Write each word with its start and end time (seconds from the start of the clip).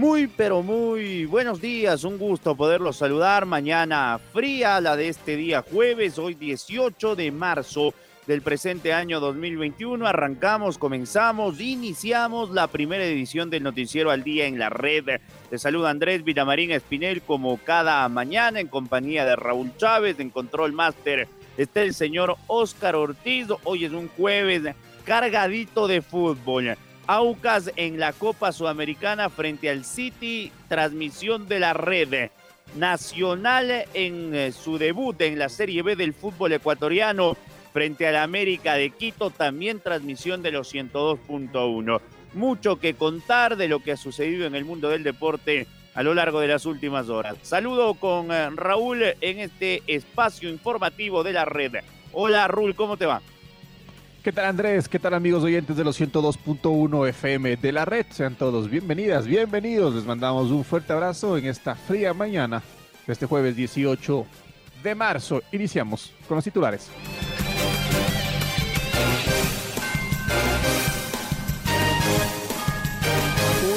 Muy, 0.00 0.28
pero 0.28 0.62
muy 0.62 1.26
buenos 1.26 1.60
días, 1.60 2.04
un 2.04 2.16
gusto 2.16 2.54
poderlos 2.54 2.96
saludar. 2.96 3.44
Mañana 3.44 4.18
fría, 4.32 4.80
la 4.80 4.96
de 4.96 5.08
este 5.08 5.36
día 5.36 5.60
jueves, 5.60 6.18
hoy 6.18 6.32
18 6.32 7.16
de 7.16 7.30
marzo 7.30 7.92
del 8.26 8.40
presente 8.40 8.94
año 8.94 9.20
2021. 9.20 10.06
Arrancamos, 10.06 10.78
comenzamos, 10.78 11.60
iniciamos 11.60 12.48
la 12.48 12.68
primera 12.68 13.04
edición 13.04 13.50
del 13.50 13.62
Noticiero 13.62 14.10
al 14.10 14.24
Día 14.24 14.46
en 14.46 14.58
la 14.58 14.70
red. 14.70 15.20
Te 15.50 15.58
saluda 15.58 15.90
Andrés 15.90 16.24
Villamarín 16.24 16.70
Espinel 16.70 17.20
como 17.20 17.58
cada 17.58 18.08
mañana 18.08 18.58
en 18.58 18.68
compañía 18.68 19.26
de 19.26 19.36
Raúl 19.36 19.70
Chávez, 19.76 20.18
en 20.18 20.30
Control 20.30 20.72
Master 20.72 21.28
está 21.58 21.82
el 21.82 21.92
señor 21.92 22.36
Oscar 22.46 22.96
Ortiz. 22.96 23.48
Hoy 23.64 23.84
es 23.84 23.92
un 23.92 24.08
jueves 24.08 24.62
cargadito 25.04 25.86
de 25.88 26.00
fútbol. 26.00 26.78
Aucas 27.12 27.72
en 27.74 27.98
la 27.98 28.12
Copa 28.12 28.52
Sudamericana 28.52 29.30
frente 29.30 29.68
al 29.68 29.84
City, 29.84 30.52
transmisión 30.68 31.48
de 31.48 31.58
la 31.58 31.72
red. 31.72 32.30
Nacional 32.76 33.84
en 33.94 34.32
eh, 34.32 34.52
su 34.52 34.78
debut 34.78 35.20
en 35.22 35.36
la 35.36 35.48
Serie 35.48 35.82
B 35.82 35.96
del 35.96 36.14
fútbol 36.14 36.52
ecuatoriano 36.52 37.36
frente 37.72 38.06
al 38.06 38.14
América 38.14 38.74
de 38.74 38.90
Quito, 38.90 39.30
también 39.30 39.80
transmisión 39.80 40.40
de 40.40 40.52
los 40.52 40.72
102.1. 40.72 42.00
Mucho 42.34 42.76
que 42.78 42.94
contar 42.94 43.56
de 43.56 43.66
lo 43.66 43.80
que 43.80 43.90
ha 43.90 43.96
sucedido 43.96 44.46
en 44.46 44.54
el 44.54 44.64
mundo 44.64 44.88
del 44.88 45.02
deporte 45.02 45.66
a 45.94 46.04
lo 46.04 46.14
largo 46.14 46.38
de 46.38 46.46
las 46.46 46.64
últimas 46.64 47.08
horas. 47.08 47.34
Saludo 47.42 47.94
con 47.94 48.30
eh, 48.30 48.50
Raúl 48.50 49.02
en 49.20 49.40
este 49.40 49.82
espacio 49.88 50.48
informativo 50.48 51.24
de 51.24 51.32
la 51.32 51.44
red. 51.44 51.72
Hola 52.12 52.46
Raúl, 52.46 52.76
¿cómo 52.76 52.96
te 52.96 53.06
va? 53.06 53.20
¿Qué 54.22 54.32
tal 54.32 54.44
Andrés? 54.44 54.86
¿Qué 54.86 54.98
tal 54.98 55.14
amigos 55.14 55.42
oyentes 55.44 55.78
de 55.78 55.82
los 55.82 55.98
102.1 55.98 57.08
FM 57.08 57.56
de 57.56 57.72
la 57.72 57.86
red? 57.86 58.04
Sean 58.10 58.34
todos 58.34 58.68
bienvenidas, 58.68 59.26
bienvenidos. 59.26 59.94
Les 59.94 60.04
mandamos 60.04 60.50
un 60.50 60.62
fuerte 60.62 60.92
abrazo 60.92 61.38
en 61.38 61.46
esta 61.46 61.74
fría 61.74 62.12
mañana 62.12 62.62
este 63.06 63.24
jueves 63.24 63.56
18 63.56 64.26
de 64.82 64.94
marzo. 64.94 65.42
Iniciamos 65.52 66.12
con 66.28 66.34
los 66.34 66.44
titulares. 66.44 66.90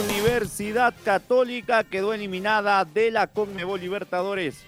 Universidad 0.09 0.93
Católica 1.05 1.85
quedó 1.85 2.13
eliminada 2.13 2.83
de 2.83 3.11
la 3.11 3.27
Conmebol 3.27 3.79
Libertadores. 3.79 4.65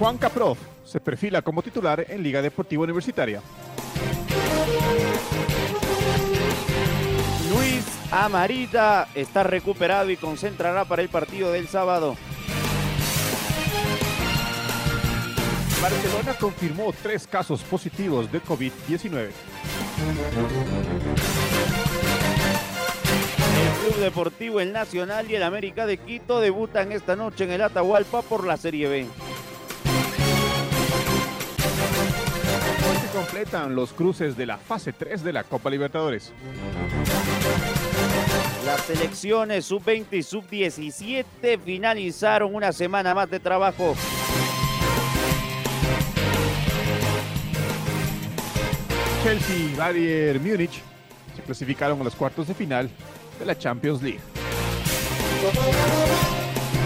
Juan 0.00 0.16
Caprof 0.16 0.58
se 0.82 0.98
perfila 0.98 1.42
como 1.42 1.60
titular 1.60 2.06
en 2.08 2.22
Liga 2.22 2.40
Deportiva 2.40 2.84
Universitaria. 2.84 3.42
Luis 7.50 7.84
Amarita 8.10 9.08
está 9.14 9.42
recuperado 9.42 10.08
y 10.08 10.16
concentrará 10.16 10.86
para 10.86 11.02
el 11.02 11.10
partido 11.10 11.52
del 11.52 11.68
sábado. 11.68 12.16
Barcelona 15.82 16.32
confirmó 16.40 16.94
tres 17.02 17.26
casos 17.26 17.60
positivos 17.60 18.32
de 18.32 18.42
COVID-19. 18.42 19.28
El 23.60 23.84
Club 23.84 23.96
Deportivo 24.00 24.60
El 24.60 24.72
Nacional 24.72 25.30
y 25.30 25.34
el 25.34 25.42
América 25.42 25.84
de 25.84 25.98
Quito 25.98 26.40
debutan 26.40 26.90
esta 26.90 27.16
noche 27.16 27.44
en 27.44 27.50
el 27.50 27.60
Atahualpa 27.60 28.22
por 28.22 28.46
la 28.46 28.56
Serie 28.56 28.88
B. 28.88 29.06
completan 33.10 33.74
los 33.74 33.92
cruces 33.92 34.36
de 34.36 34.46
la 34.46 34.56
fase 34.56 34.92
3 34.92 35.22
de 35.22 35.32
la 35.32 35.44
Copa 35.44 35.70
Libertadores. 35.70 36.32
Las 38.64 38.82
selecciones 38.82 39.64
sub-20 39.66 40.06
y 40.12 40.22
sub-17 40.22 41.58
finalizaron 41.60 42.54
una 42.54 42.72
semana 42.72 43.14
más 43.14 43.30
de 43.30 43.40
trabajo. 43.40 43.94
Chelsea 49.24 49.56
y 49.56 49.74
Bayern 49.74 50.42
Múnich 50.42 50.82
se 51.36 51.42
clasificaron 51.42 52.00
a 52.00 52.04
los 52.04 52.14
cuartos 52.14 52.48
de 52.48 52.54
final 52.54 52.88
de 53.38 53.44
la 53.44 53.58
Champions 53.58 54.02
League. 54.02 54.20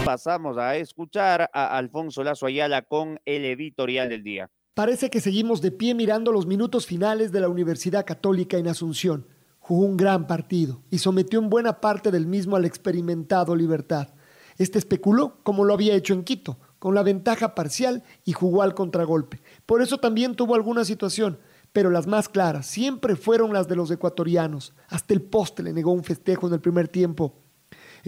Pasamos 0.03 0.57
a 0.57 0.75
escuchar 0.75 1.49
a 1.53 1.77
Alfonso 1.77 2.23
Lazo 2.23 2.45
Ayala 2.45 2.81
con 2.81 3.19
el 3.25 3.45
editorial 3.45 4.09
del 4.09 4.23
día. 4.23 4.49
Parece 4.75 5.09
que 5.09 5.21
seguimos 5.21 5.61
de 5.61 5.71
pie 5.71 5.95
mirando 5.95 6.33
los 6.33 6.45
minutos 6.45 6.85
finales 6.85 7.31
de 7.31 7.39
la 7.39 7.47
Universidad 7.47 8.05
Católica 8.05 8.57
en 8.57 8.67
Asunción. 8.67 9.25
Jugó 9.59 9.85
un 9.85 9.95
gran 9.95 10.27
partido 10.27 10.81
y 10.91 10.97
sometió 10.97 11.39
en 11.39 11.49
buena 11.49 11.79
parte 11.79 12.11
del 12.11 12.27
mismo 12.27 12.57
al 12.57 12.65
experimentado 12.65 13.55
Libertad. 13.55 14.09
Este 14.57 14.77
especuló 14.77 15.37
como 15.43 15.63
lo 15.63 15.73
había 15.73 15.95
hecho 15.95 16.13
en 16.13 16.25
Quito, 16.25 16.57
con 16.77 16.93
la 16.93 17.03
ventaja 17.03 17.55
parcial 17.55 18.03
y 18.25 18.33
jugó 18.33 18.63
al 18.63 18.75
contragolpe. 18.75 19.41
Por 19.65 19.81
eso 19.81 19.97
también 19.97 20.35
tuvo 20.35 20.55
alguna 20.55 20.83
situación, 20.83 21.39
pero 21.71 21.89
las 21.89 22.05
más 22.05 22.27
claras 22.27 22.65
siempre 22.65 23.15
fueron 23.15 23.53
las 23.53 23.69
de 23.69 23.77
los 23.77 23.89
ecuatorianos. 23.91 24.73
Hasta 24.89 25.13
el 25.13 25.21
poste 25.21 25.63
le 25.63 25.71
negó 25.71 25.93
un 25.93 26.03
festejo 26.03 26.47
en 26.47 26.53
el 26.53 26.59
primer 26.59 26.89
tiempo 26.89 27.44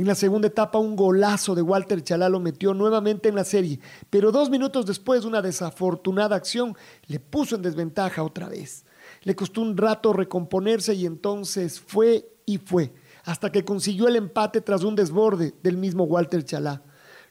en 0.01 0.07
la 0.07 0.13
segunda 0.13 0.47
etapa, 0.47 0.77
un 0.77 0.95
golazo 0.95 1.55
de 1.55 1.63
Walter 1.63 2.03
Chalá 2.03 2.29
lo 2.29 2.39
metió 2.39 2.75
nuevamente 2.75 3.29
en 3.29 3.35
la 3.35 3.43
serie, 3.43 3.79
pero 4.11 4.31
dos 4.31 4.51
minutos 4.51 4.85
después, 4.85 5.25
una 5.25 5.41
desafortunada 5.41 6.35
acción 6.35 6.75
le 7.07 7.19
puso 7.19 7.55
en 7.55 7.63
desventaja 7.63 8.21
otra 8.21 8.47
vez. 8.47 8.85
Le 9.23 9.35
costó 9.35 9.61
un 9.61 9.75
rato 9.75 10.13
recomponerse 10.13 10.93
y 10.93 11.07
entonces 11.07 11.79
fue 11.79 12.29
y 12.45 12.59
fue, 12.59 12.93
hasta 13.25 13.51
que 13.51 13.65
consiguió 13.65 14.07
el 14.07 14.17
empate 14.17 14.61
tras 14.61 14.83
un 14.83 14.95
desborde 14.95 15.55
del 15.63 15.77
mismo 15.77 16.03
Walter 16.03 16.45
Chalá. 16.45 16.83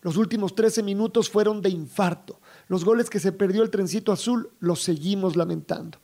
Los 0.03 0.16
últimos 0.16 0.56
13 0.56 0.83
minutos 0.83 1.31
fueron 1.31 1.62
de 1.62 1.71
infarto. 1.71 2.41
Los 2.66 2.84
goles 2.84 3.09
que 3.10 3.21
se 3.21 3.31
perdió 3.31 3.62
el 3.62 3.71
trencito 3.71 4.10
azul 4.10 4.50
los 4.59 4.83
seguimos 4.83 5.37
lamentando. 5.37 5.98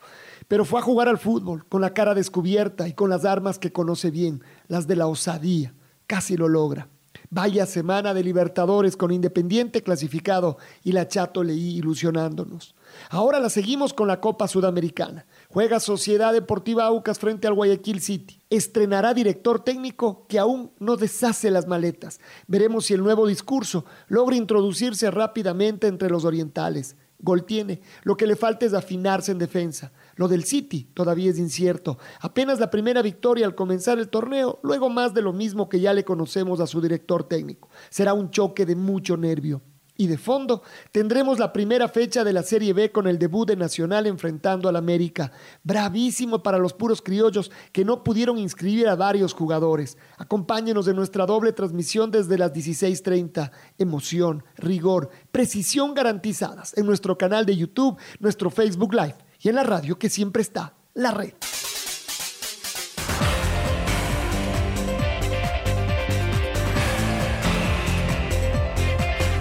Pero 0.47 0.65
fue 0.65 0.79
a 0.79 0.85
jugar 0.85 1.09
al 1.09 1.19
fútbol, 1.19 1.67
con 1.69 1.81
la 1.81 1.93
cara 1.93 2.15
descubierta 2.15 2.87
y 2.87 2.93
con 2.93 3.11
las 3.11 3.25
armas 3.25 3.59
que 3.59 3.73
conoce 3.73 4.13
bien, 4.13 4.45
las 4.69 4.87
de 4.87 4.95
la 4.95 5.09
osadía 5.09 5.75
casi 6.07 6.37
lo 6.37 6.49
logra. 6.49 6.89
Vaya 7.35 7.65
semana 7.65 8.13
de 8.13 8.23
Libertadores 8.23 8.95
con 8.95 9.11
Independiente 9.11 9.83
clasificado 9.83 10.59
y 10.85 10.93
la 10.93 11.09
Chato 11.09 11.43
Leí 11.43 11.79
ilusionándonos. 11.79 12.75
Ahora 13.09 13.41
la 13.41 13.49
seguimos 13.49 13.95
con 13.95 14.07
la 14.07 14.21
Copa 14.21 14.49
Sudamericana. 14.49 15.25
Juega 15.49 15.81
Sociedad 15.81 16.35
Deportiva 16.35 16.85
Aucas 16.85 17.19
frente 17.19 17.47
al 17.47 17.55
Guayaquil 17.55 18.03
City. 18.03 18.39
Estrenará 18.51 19.15
director 19.15 19.65
técnico 19.65 20.27
que 20.29 20.39
aún 20.39 20.73
no 20.79 20.99
deshace 20.99 21.51
las 21.51 21.67
maletas. 21.67 22.21
Veremos 22.49 22.85
si 22.85 22.93
el 22.93 23.03
nuevo 23.03 23.27
discurso 23.27 23.87
logra 24.09 24.37
introducirse 24.37 25.11
rápidamente 25.11 25.87
entre 25.87 26.11
los 26.11 26.27
orientales. 26.27 26.97
Gol 27.19 27.45
tiene, 27.45 27.81
lo 28.03 28.17
que 28.17 28.27
le 28.27 28.37
falta 28.37 28.67
es 28.67 28.75
afinarse 28.75 29.33
en 29.33 29.39
defensa. 29.39 29.93
Lo 30.17 30.29
del 30.29 30.45
City 30.45 30.89
todavía 30.95 31.31
es 31.31 31.39
incierto. 31.39 31.99
Apenas 32.21 32.61
la 32.61 32.71
primera 32.71 33.03
victoria 33.03 33.47
al 33.47 33.55
comenzar 33.55 33.99
el 33.99 34.09
torneo, 34.09 34.59
luego 34.63 34.89
más 34.91 35.15
de 35.15 35.23
lo 35.23 35.33
mismo 35.33 35.69
que 35.69 35.81
ya 35.81 35.95
le 35.95 36.05
conocemos 36.05 36.61
a 36.61 36.67
su 36.67 36.81
director 36.81 37.25
técnico. 37.25 37.69
Será 37.91 38.15
un 38.15 38.31
choque 38.31 38.67
de 38.67 38.77
mucho 38.77 39.17
nervio. 39.17 39.63
Y 39.95 40.07
de 40.07 40.17
fondo, 40.17 40.63
tendremos 40.91 41.39
la 41.39 41.53
primera 41.53 41.87
fecha 41.87 42.25
de 42.25 42.33
la 42.33 42.43
Serie 42.43 42.73
B 42.73 42.91
con 42.91 43.07
el 43.07 43.19
debut 43.19 43.47
de 43.47 43.57
Nacional 43.57 44.07
enfrentando 44.07 44.69
al 44.69 44.77
América. 44.77 45.33
Bravísimo 45.63 46.43
para 46.43 46.59
los 46.59 46.73
puros 46.73 47.03
criollos 47.03 47.53
que 47.73 47.85
no 47.85 48.03
pudieron 48.03 48.39
inscribir 48.39 48.89
a 48.89 48.97
varios 48.97 49.35
jugadores. 49.35 49.99
Acompáñenos 50.17 50.89
en 50.89 50.97
nuestra 50.97 51.27
doble 51.27 51.53
transmisión 51.53 52.11
desde 52.11 52.39
las 52.39 52.55
16:30. 52.55 53.53
Emoción, 53.77 54.45
rigor, 54.57 55.11
precisión 55.31 55.93
garantizadas 55.93 56.77
en 56.77 56.87
nuestro 56.87 57.19
canal 57.19 57.45
de 57.45 57.57
YouTube, 57.57 57.99
nuestro 58.19 58.51
Facebook 58.51 58.95
Live 58.95 59.17
y 59.43 59.49
en 59.49 59.57
la 59.57 59.65
radio 59.65 59.99
que 59.99 60.09
siempre 60.09 60.43
está, 60.43 60.75
la 60.95 61.11
red. 61.11 61.33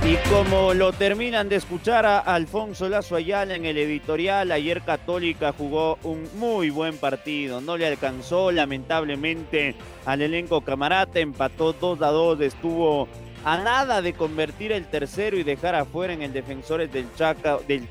Y 0.04 0.16
como 0.30 0.74
lo 0.74 0.92
terminan 0.92 1.48
de 1.48 1.58
escuchar 1.58 2.06
a 2.06 2.20
Alfonso 2.20 2.90
Lazo 2.90 3.16
Ayala 3.16 3.56
en 3.56 3.66
el 3.66 3.78
editorial, 3.78 4.52
ayer 4.52 4.82
Católica 4.82 5.54
jugó 5.54 6.00
un 6.04 6.28
muy 6.36 6.72
buen 6.72 6.98
partido. 6.98 7.62
No 7.62 7.78
le 7.78 7.86
alcanzó 7.86 8.52
lamentablemente 8.52 9.76
al 10.06 10.22
elenco 10.24 10.62
camarata, 10.62 11.20
empató 11.20 11.74
2 11.74 12.02
a 12.02 12.08
2, 12.08 12.42
estuvo 12.42 13.08
a 13.44 13.58
nada 13.58 14.02
de 14.02 14.14
convertir 14.14 14.72
el 14.72 14.86
tercero 14.86 15.38
y 15.38 15.44
dejar 15.44 15.76
afuera 15.76 16.14
en 16.14 16.22
el 16.22 16.34
Defensores 16.34 16.92
del, 16.92 17.08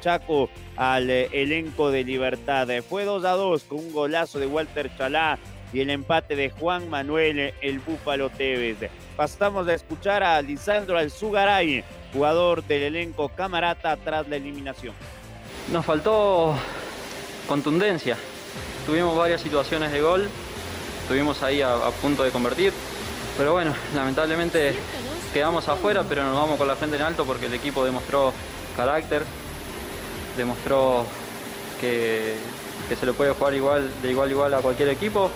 Chaco 0.01 0.49
al 0.77 1.11
eh, 1.11 1.29
elenco 1.33 1.91
de 1.91 2.05
Libertad. 2.05 2.69
Fue 2.89 3.05
2 3.05 3.25
a 3.25 3.33
2 3.33 3.65
con 3.65 3.79
un 3.79 3.93
golazo 3.93 4.39
de 4.39 4.47
Walter 4.47 4.91
Chalá 4.97 5.39
y 5.73 5.81
el 5.81 5.91
empate 5.91 6.37
de 6.37 6.51
Juan 6.51 6.89
Manuel 6.89 7.55
el 7.61 7.79
Búfalo 7.81 8.31
Tevez. 8.31 8.91
Pasamos 9.17 9.69
a 9.69 9.75
escuchar 9.75 10.23
a 10.23 10.41
Lisandro 10.43 10.99
Alzugaray, 10.99 11.85
jugador 12.13 12.65
del 12.65 12.83
elenco 12.83 13.29
camarata 13.29 13.97
tras 13.97 14.29
la 14.29 14.37
eliminación. 14.37 14.95
Nos 15.73 15.85
faltó 15.85 16.55
contundencia. 17.47 18.17
Tuvimos 18.87 19.17
varias 19.17 19.41
situaciones 19.41 19.93
de 19.93 20.01
gol, 20.01 20.29
estuvimos 21.03 21.43
ahí 21.43 21.63
a, 21.63 21.77
punto 22.01 22.25
de 22.25 22.31
convertir, 22.31 22.73
pero 23.37 23.53
bueno, 23.53 23.75
lamentablemente 23.95 24.75
quedamos 25.33 25.69
afuera, 25.69 26.05
pero 26.09 26.25
nos 26.25 26.35
vamos 26.35 26.59
con 26.59 26.69
la 26.69 26.77
frente 26.77 26.97
en 26.97 27.03
alto 27.03 27.25
porque 27.25 27.47
el 27.47 27.55
equipo 27.55 27.85
demostró 27.85 28.33
carácter, 28.77 29.23
demostró 30.37 31.05
que, 31.81 32.35
que 32.89 32.97
se 32.97 33.07
lo 33.07 33.15
puede 33.15 33.33
jugar 33.33 33.55
igual, 33.55 33.91
de 34.03 34.11
igual 34.11 34.29
a 34.29 34.33
igual 34.33 34.55
a 34.55 34.59
cualquier 34.59 34.89
equipo. 34.89 35.31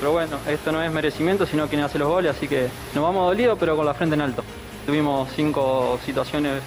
Pero 0.00 0.12
bueno, 0.12 0.38
esto 0.48 0.72
no 0.72 0.82
es 0.82 0.90
merecimiento, 0.90 1.46
sino 1.46 1.68
quien 1.68 1.82
hace 1.82 1.98
los 1.98 2.08
goles, 2.08 2.36
así 2.36 2.48
que 2.48 2.68
nos 2.94 3.04
vamos 3.04 3.26
dolidos, 3.26 3.56
pero 3.58 3.76
con 3.76 3.86
la 3.86 3.94
frente 3.94 4.14
en 4.14 4.22
alto. 4.22 4.42
Tuvimos 4.86 5.28
cinco 5.34 5.98
situaciones, 6.04 6.62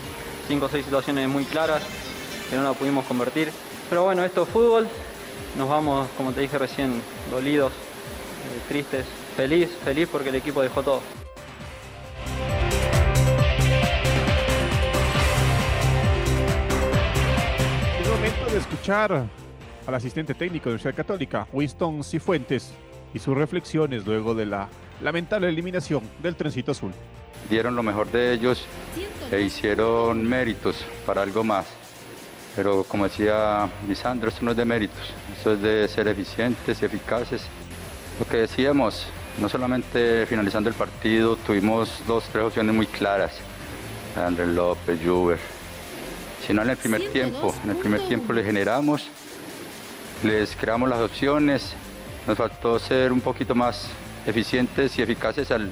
cinco 0.48 0.66
o 0.66 0.70
seis 0.70 0.86
situaciones 0.86 1.28
muy 1.28 1.46
claras 1.46 1.84
que 2.50 2.56
no 2.56 2.64
la 2.64 2.74
pudimos 2.74 3.06
convertir. 3.06 3.52
Pero 3.90 4.04
bueno, 4.04 4.24
esto 4.24 4.44
es 4.44 4.50
fútbol. 4.50 4.88
Nos 5.58 5.70
vamos, 5.70 6.08
como 6.18 6.32
te 6.32 6.42
dije 6.42 6.58
recién, 6.58 7.02
dolidos, 7.30 7.72
eh, 7.72 8.62
tristes, 8.70 9.06
feliz, 9.36 9.70
feliz 9.84 10.08
porque 10.12 10.30
el 10.30 10.36
equipo 10.36 10.62
dejó 10.62 10.82
todo. 10.84 11.02
Escuchar 18.88 19.28
al 19.86 19.96
asistente 19.96 20.34
técnico 20.34 20.70
de 20.70 20.70
la 20.70 20.76
Universidad 20.76 20.96
Católica, 20.96 21.48
Winston 21.52 22.06
Cifuentes, 22.06 22.72
y 23.14 23.20
sus 23.20 23.36
reflexiones 23.36 24.06
luego 24.06 24.34
de 24.34 24.46
la 24.46 24.70
lamentable 25.02 25.50
eliminación 25.50 26.04
del 26.24 26.38
trencito 26.38 26.72
azul 26.72 26.94
dieron 27.50 27.76
lo 27.76 27.84
mejor 27.84 28.10
de 28.12 28.34
ellos 28.34 28.66
e 29.30 29.42
hicieron 29.42 30.26
méritos 30.26 30.86
para 31.06 31.22
algo 31.22 31.44
más. 31.44 31.66
Pero 32.56 32.86
como 32.86 33.04
decía 33.04 33.70
Lisandro, 33.88 34.30
esto 34.30 34.44
no 34.46 34.52
es 34.52 34.58
de 34.58 34.66
méritos, 34.66 35.14
esto 35.36 35.54
es 35.54 35.62
de 35.62 35.88
ser 35.90 36.08
eficientes 36.08 36.82
y 36.82 36.86
eficaces. 36.86 37.44
Lo 38.20 38.26
que 38.26 38.38
decíamos, 38.38 39.06
no 39.40 39.50
solamente 39.50 40.26
finalizando 40.28 40.70
el 40.70 40.76
partido, 40.76 41.36
tuvimos 41.36 42.02
dos, 42.08 42.24
tres 42.32 42.46
opciones 42.46 42.74
muy 42.74 42.88
claras. 42.88 43.34
Andrés 44.16 44.48
López, 44.48 44.98
Juber. 45.06 45.57
Sino 46.46 46.62
en 46.62 46.70
el 46.70 46.78
primer 46.78 47.12
tiempo, 47.12 47.54
en 47.64 47.72
el 47.72 47.76
primer 47.78 48.02
tiempo 48.08 48.32
le 48.32 48.44
generamos, 48.44 49.08
les 50.24 50.56
creamos 50.56 50.90
las 50.90 51.00
opciones, 51.00 51.74
nos 52.28 52.38
faltó 52.38 52.78
ser 52.80 53.12
un 53.12 53.22
poquito 53.22 53.56
más 53.56 53.90
eficientes 54.26 54.98
y 55.00 55.02
eficaces 55.02 55.50
al, 55.52 55.72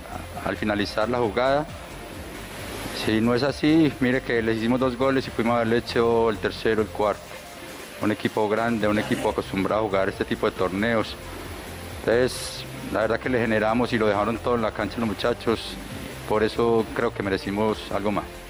finalizar 0.57 1.09
la 1.09 1.19
jugada. 1.19 1.65
Si 3.05 3.19
no 3.19 3.35
es 3.35 3.43
así, 3.43 3.91
mire 3.99 4.21
que 4.21 4.41
les 4.41 4.57
hicimos 4.57 4.79
dos 4.79 4.97
goles 4.97 5.27
y 5.27 5.31
pudimos 5.31 5.55
haberle 5.55 5.77
hecho 5.77 6.29
el 6.29 6.37
tercero, 6.37 6.81
el 6.81 6.87
cuarto. 6.87 7.21
Un 8.01 8.11
equipo 8.11 8.47
grande, 8.47 8.87
un 8.87 8.99
equipo 8.99 9.29
acostumbrado 9.29 9.81
a 9.81 9.85
jugar 9.85 10.09
este 10.09 10.25
tipo 10.25 10.49
de 10.49 10.55
torneos. 10.55 11.15
Entonces, 11.99 12.63
la 12.93 13.01
verdad 13.01 13.19
que 13.19 13.29
le 13.29 13.39
generamos 13.39 13.91
y 13.93 13.97
lo 13.97 14.07
dejaron 14.07 14.37
todo 14.37 14.55
en 14.55 14.61
la 14.61 14.71
cancha 14.71 14.99
los 14.99 15.07
muchachos. 15.07 15.75
Por 16.29 16.43
eso 16.43 16.85
creo 16.95 17.13
que 17.13 17.23
merecimos 17.23 17.91
algo 17.91 18.11
más. 18.11 18.44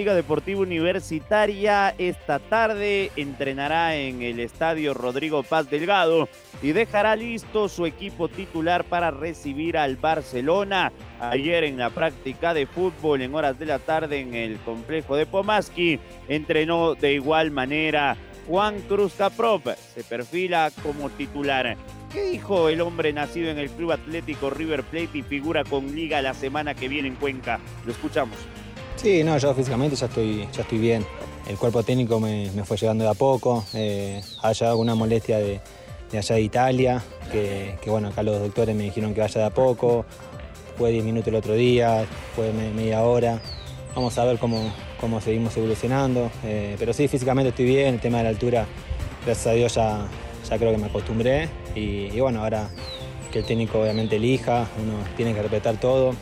Liga 0.00 0.14
Deportiva 0.14 0.62
Universitaria 0.62 1.94
esta 1.98 2.38
tarde 2.38 3.12
entrenará 3.16 3.96
en 3.96 4.22
el 4.22 4.40
estadio 4.40 4.94
Rodrigo 4.94 5.42
Paz 5.42 5.68
Delgado 5.68 6.26
y 6.62 6.72
dejará 6.72 7.16
listo 7.16 7.68
su 7.68 7.84
equipo 7.84 8.28
titular 8.28 8.84
para 8.84 9.10
recibir 9.10 9.76
al 9.76 9.96
Barcelona. 9.96 10.90
Ayer 11.20 11.64
en 11.64 11.76
la 11.76 11.90
práctica 11.90 12.54
de 12.54 12.64
fútbol 12.64 13.20
en 13.20 13.34
horas 13.34 13.58
de 13.58 13.66
la 13.66 13.78
tarde 13.78 14.20
en 14.20 14.32
el 14.32 14.58
complejo 14.60 15.16
de 15.16 15.26
Pomaski 15.26 16.00
entrenó 16.28 16.94
de 16.94 17.12
igual 17.12 17.50
manera 17.50 18.16
Juan 18.48 18.80
Cruz 18.88 19.12
Caprop. 19.18 19.66
Se 19.94 20.02
perfila 20.02 20.72
como 20.82 21.10
titular. 21.10 21.76
¿Qué 22.10 22.24
dijo 22.24 22.70
el 22.70 22.80
hombre 22.80 23.12
nacido 23.12 23.50
en 23.50 23.58
el 23.58 23.68
Club 23.68 23.92
Atlético 23.92 24.48
River 24.48 24.82
Plate 24.82 25.18
y 25.18 25.22
figura 25.22 25.62
con 25.62 25.94
liga 25.94 26.22
la 26.22 26.32
semana 26.32 26.74
que 26.74 26.88
viene 26.88 27.08
en 27.08 27.16
Cuenca? 27.16 27.60
Lo 27.84 27.92
escuchamos. 27.92 28.38
Sí, 29.00 29.24
no, 29.24 29.38
yo 29.38 29.54
físicamente 29.54 29.96
ya 29.96 30.06
estoy, 30.08 30.46
ya 30.52 30.60
estoy 30.60 30.76
bien. 30.76 31.06
El 31.48 31.56
cuerpo 31.56 31.82
técnico 31.82 32.20
me, 32.20 32.50
fue 32.64 32.76
llegando 32.76 33.04
de 33.04 33.08
a 33.08 33.14
poco. 33.14 33.64
Eh, 33.72 34.20
ha 34.42 34.52
llegado 34.52 34.72
alguna 34.72 34.94
molestia 34.94 35.38
de, 35.38 35.58
allá 36.12 36.34
de 36.34 36.42
Italia, 36.42 37.02
que, 37.32 37.78
bueno, 37.86 38.08
acá 38.08 38.22
los 38.22 38.38
doctores 38.38 38.76
me 38.76 38.82
dijeron 38.82 39.14
que 39.14 39.22
vaya 39.22 39.40
de 39.40 39.46
a 39.46 39.50
poco. 39.50 40.04
Fue 40.76 40.90
10 40.90 41.02
minutos 41.02 41.28
el 41.28 41.36
otro 41.36 41.54
día, 41.54 42.04
fue 42.36 42.52
media 42.52 43.02
hora. 43.02 43.40
Vamos 43.94 44.18
a 44.18 44.24
ver 44.26 44.38
cómo, 44.38 44.70
cómo 45.00 45.18
seguimos 45.22 45.56
evolucionando. 45.56 46.30
Eh, 46.44 46.76
pero 46.78 46.92
sí, 46.92 47.08
físicamente 47.08 47.48
estoy 47.48 47.64
bien. 47.64 47.94
El 47.94 48.00
tema 48.00 48.18
de 48.18 48.24
la 48.24 48.30
altura, 48.30 48.66
gracias 49.24 49.46
a 49.46 49.52
Dios 49.52 49.74
ya, 49.76 50.08
ya 50.46 50.58
creo 50.58 50.72
que 50.72 50.78
me 50.78 50.88
acostumbré. 50.88 51.48
Y, 51.74 52.14
y 52.14 52.20
bueno, 52.20 52.42
ahora 52.42 52.68
que 53.32 53.38
el 53.38 53.46
técnico 53.46 53.80
obviamente 53.80 54.16
elija, 54.16 54.68
uno 54.78 54.92
tiene 55.16 55.32
que 55.32 55.40
respetar 55.40 55.80
todo 55.80 56.14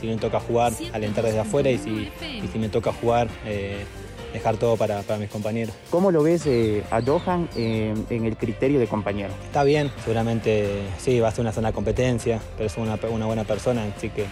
si, 0.00 0.06
me 0.06 0.16
toca 0.16 0.40
jugar, 0.40 0.72
alentar 0.92 1.24
desde 1.24 1.40
afuera 1.40 1.70
y 1.70 1.78
si, 1.78 2.10
si 2.52 2.58
me 2.58 2.68
toca 2.68 2.92
jugar, 2.92 3.28
eh, 3.44 3.84
dejar 4.32 4.56
todo 4.56 4.76
para, 4.76 5.02
mis 5.18 5.30
compañeros. 5.30 5.74
¿Cómo 5.90 6.10
lo 6.10 6.22
ves 6.22 6.46
eh, 6.46 6.84
a 6.90 7.02
Johan 7.02 7.48
eh, 7.56 7.94
en 8.10 8.24
el 8.24 8.36
criterio 8.36 8.78
de 8.78 8.86
compañero? 8.86 9.32
Está 9.44 9.64
bien, 9.64 9.90
seguramente 10.04 10.82
sí, 10.98 11.18
va 11.20 11.28
a 11.28 11.30
ser 11.32 11.40
una 11.40 11.52
zona 11.52 11.68
de 11.68 11.74
competencia, 11.74 12.40
pero 12.56 12.66
es 12.66 12.76
una, 12.76 12.96
buena 12.96 13.44
persona, 13.44 13.84
así 13.96 14.10
que 14.10 14.26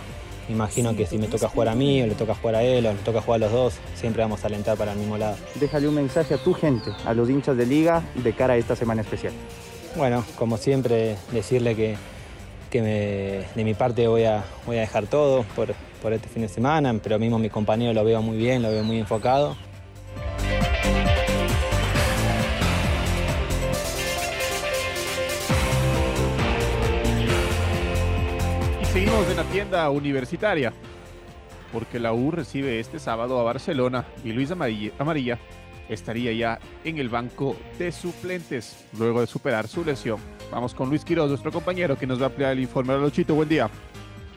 imagino 0.49 0.95
que 0.95 1.07
si 1.07 1.17
me 1.17 1.27
toca 1.27 1.49
jugar 1.49 1.71
a 1.71 1.75
mí 1.75 2.03
o 2.03 2.07
le 2.07 2.15
toca 2.15 2.35
jugar 2.35 2.57
a 2.57 2.63
él 2.63 2.87
o 2.87 2.93
le 2.93 2.99
toca 2.99 3.23
jugar 3.23 3.43
a 3.43 3.47
los 3.47 3.53
dos, 3.53 3.75
siempre 3.95 4.23
vamos 4.23 4.45
a 4.45 4.47
alentar 4.47 4.77
para 4.77 4.93
el 4.93 4.99
mismo 4.99 5.17
lado. 5.17 5.37
Déjale 5.57 5.89
un 5.89 5.95
mensaje 5.95 6.35
a 6.35 6.39
tu 6.39 6.53
gente, 6.53 6.91
a 7.07 7.15
los 7.15 7.29
hinchas 7.31 7.57
de 7.57 7.67
liga, 7.67 8.03
de 8.15 8.33
cara 8.35 8.55
a 8.55 8.57
esta 8.57 8.77
semana 8.77 9.03
especial. 9.03 9.33
Bueno, 9.97 10.25
como 10.37 10.59
siempre, 10.59 11.17
decirle 11.33 11.75
que 11.77 11.97
que 12.75 12.83
de 13.55 13.63
mi 13.65 13.73
parte 13.73 14.09
voy 14.09 14.25
a, 14.25 14.43
voy 14.67 14.79
a 14.79 14.81
dejar 14.81 15.07
todo 15.07 15.45
por, 15.55 15.73
por 16.03 16.13
este 16.13 16.29
fin 16.29 16.43
de 16.43 16.49
semana, 16.49 16.93
pero 17.01 17.21
mismo 17.21 17.39
mi 17.39 17.49
compañero 17.49 17.93
lo 17.93 18.03
veo 18.03 18.21
muy 18.21 18.37
bien, 18.37 18.63
lo 18.63 18.71
veo 18.71 18.83
muy 18.83 18.99
enfocado. 18.99 19.57
Y 28.83 28.85
seguimos 28.87 29.31
en 29.31 29.37
la 29.37 29.45
tienda 29.45 29.89
universitaria, 29.91 30.73
porque 31.73 32.01
la 32.01 32.13
U 32.13 32.33
recibe 32.33 32.81
este 32.81 32.99
sábado 32.99 33.39
a 33.39 33.45
Barcelona 33.45 34.05
y 34.25 34.33
Luis 34.33 34.51
Amarilla 34.51 35.39
estaría 35.89 36.33
ya 36.33 36.59
en 36.85 36.99
el 36.99 37.09
banco 37.09 37.57
de 37.79 37.93
suplentes 37.93 38.85
luego 38.99 39.21
de 39.21 39.27
superar 39.27 39.69
su 39.69 39.85
lesión. 39.85 40.19
Vamos 40.51 40.75
con 40.75 40.89
Luis 40.89 41.05
Quiroz, 41.05 41.29
nuestro 41.29 41.53
compañero, 41.53 41.99
que 41.99 42.07
nos 42.07 42.21
va 42.21 42.25
a 42.25 42.29
ampliar 42.29 42.53
el 42.53 42.61
informe. 42.61 42.95
Hola, 42.95 43.11
Chito, 43.11 43.35
buen 43.35 43.49
día. 43.49 43.71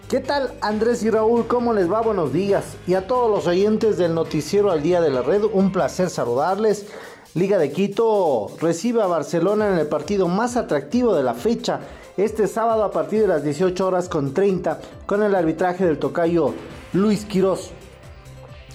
¿Qué 0.09 0.21
tal 0.21 0.53
Andrés 0.61 1.03
y 1.03 1.09
Raúl? 1.09 1.47
¿Cómo 1.47 1.73
les 1.73 1.91
va? 1.91 2.01
Buenos 2.01 2.31
días. 2.31 2.77
Y 2.87 2.93
a 2.93 3.07
todos 3.07 3.29
los 3.29 3.45
oyentes 3.45 3.97
del 3.97 4.15
noticiero 4.15 4.71
al 4.71 4.81
día 4.81 5.01
de 5.01 5.09
la 5.09 5.21
red, 5.21 5.43
un 5.43 5.71
placer 5.71 6.09
saludarles. 6.09 6.87
Liga 7.33 7.57
de 7.57 7.71
Quito 7.71 8.47
recibe 8.59 9.03
a 9.03 9.07
Barcelona 9.07 9.67
en 9.67 9.77
el 9.77 9.87
partido 9.87 10.27
más 10.27 10.55
atractivo 10.55 11.13
de 11.13 11.23
la 11.23 11.33
fecha, 11.33 11.81
este 12.15 12.47
sábado 12.47 12.83
a 12.83 12.91
partir 12.91 13.21
de 13.21 13.27
las 13.27 13.43
18 13.43 13.85
horas 13.85 14.09
con 14.09 14.33
30, 14.33 14.79
con 15.05 15.21
el 15.21 15.35
arbitraje 15.35 15.85
del 15.85 15.99
tocayo 15.99 16.53
Luis 16.93 17.25
Quiroz. 17.25 17.71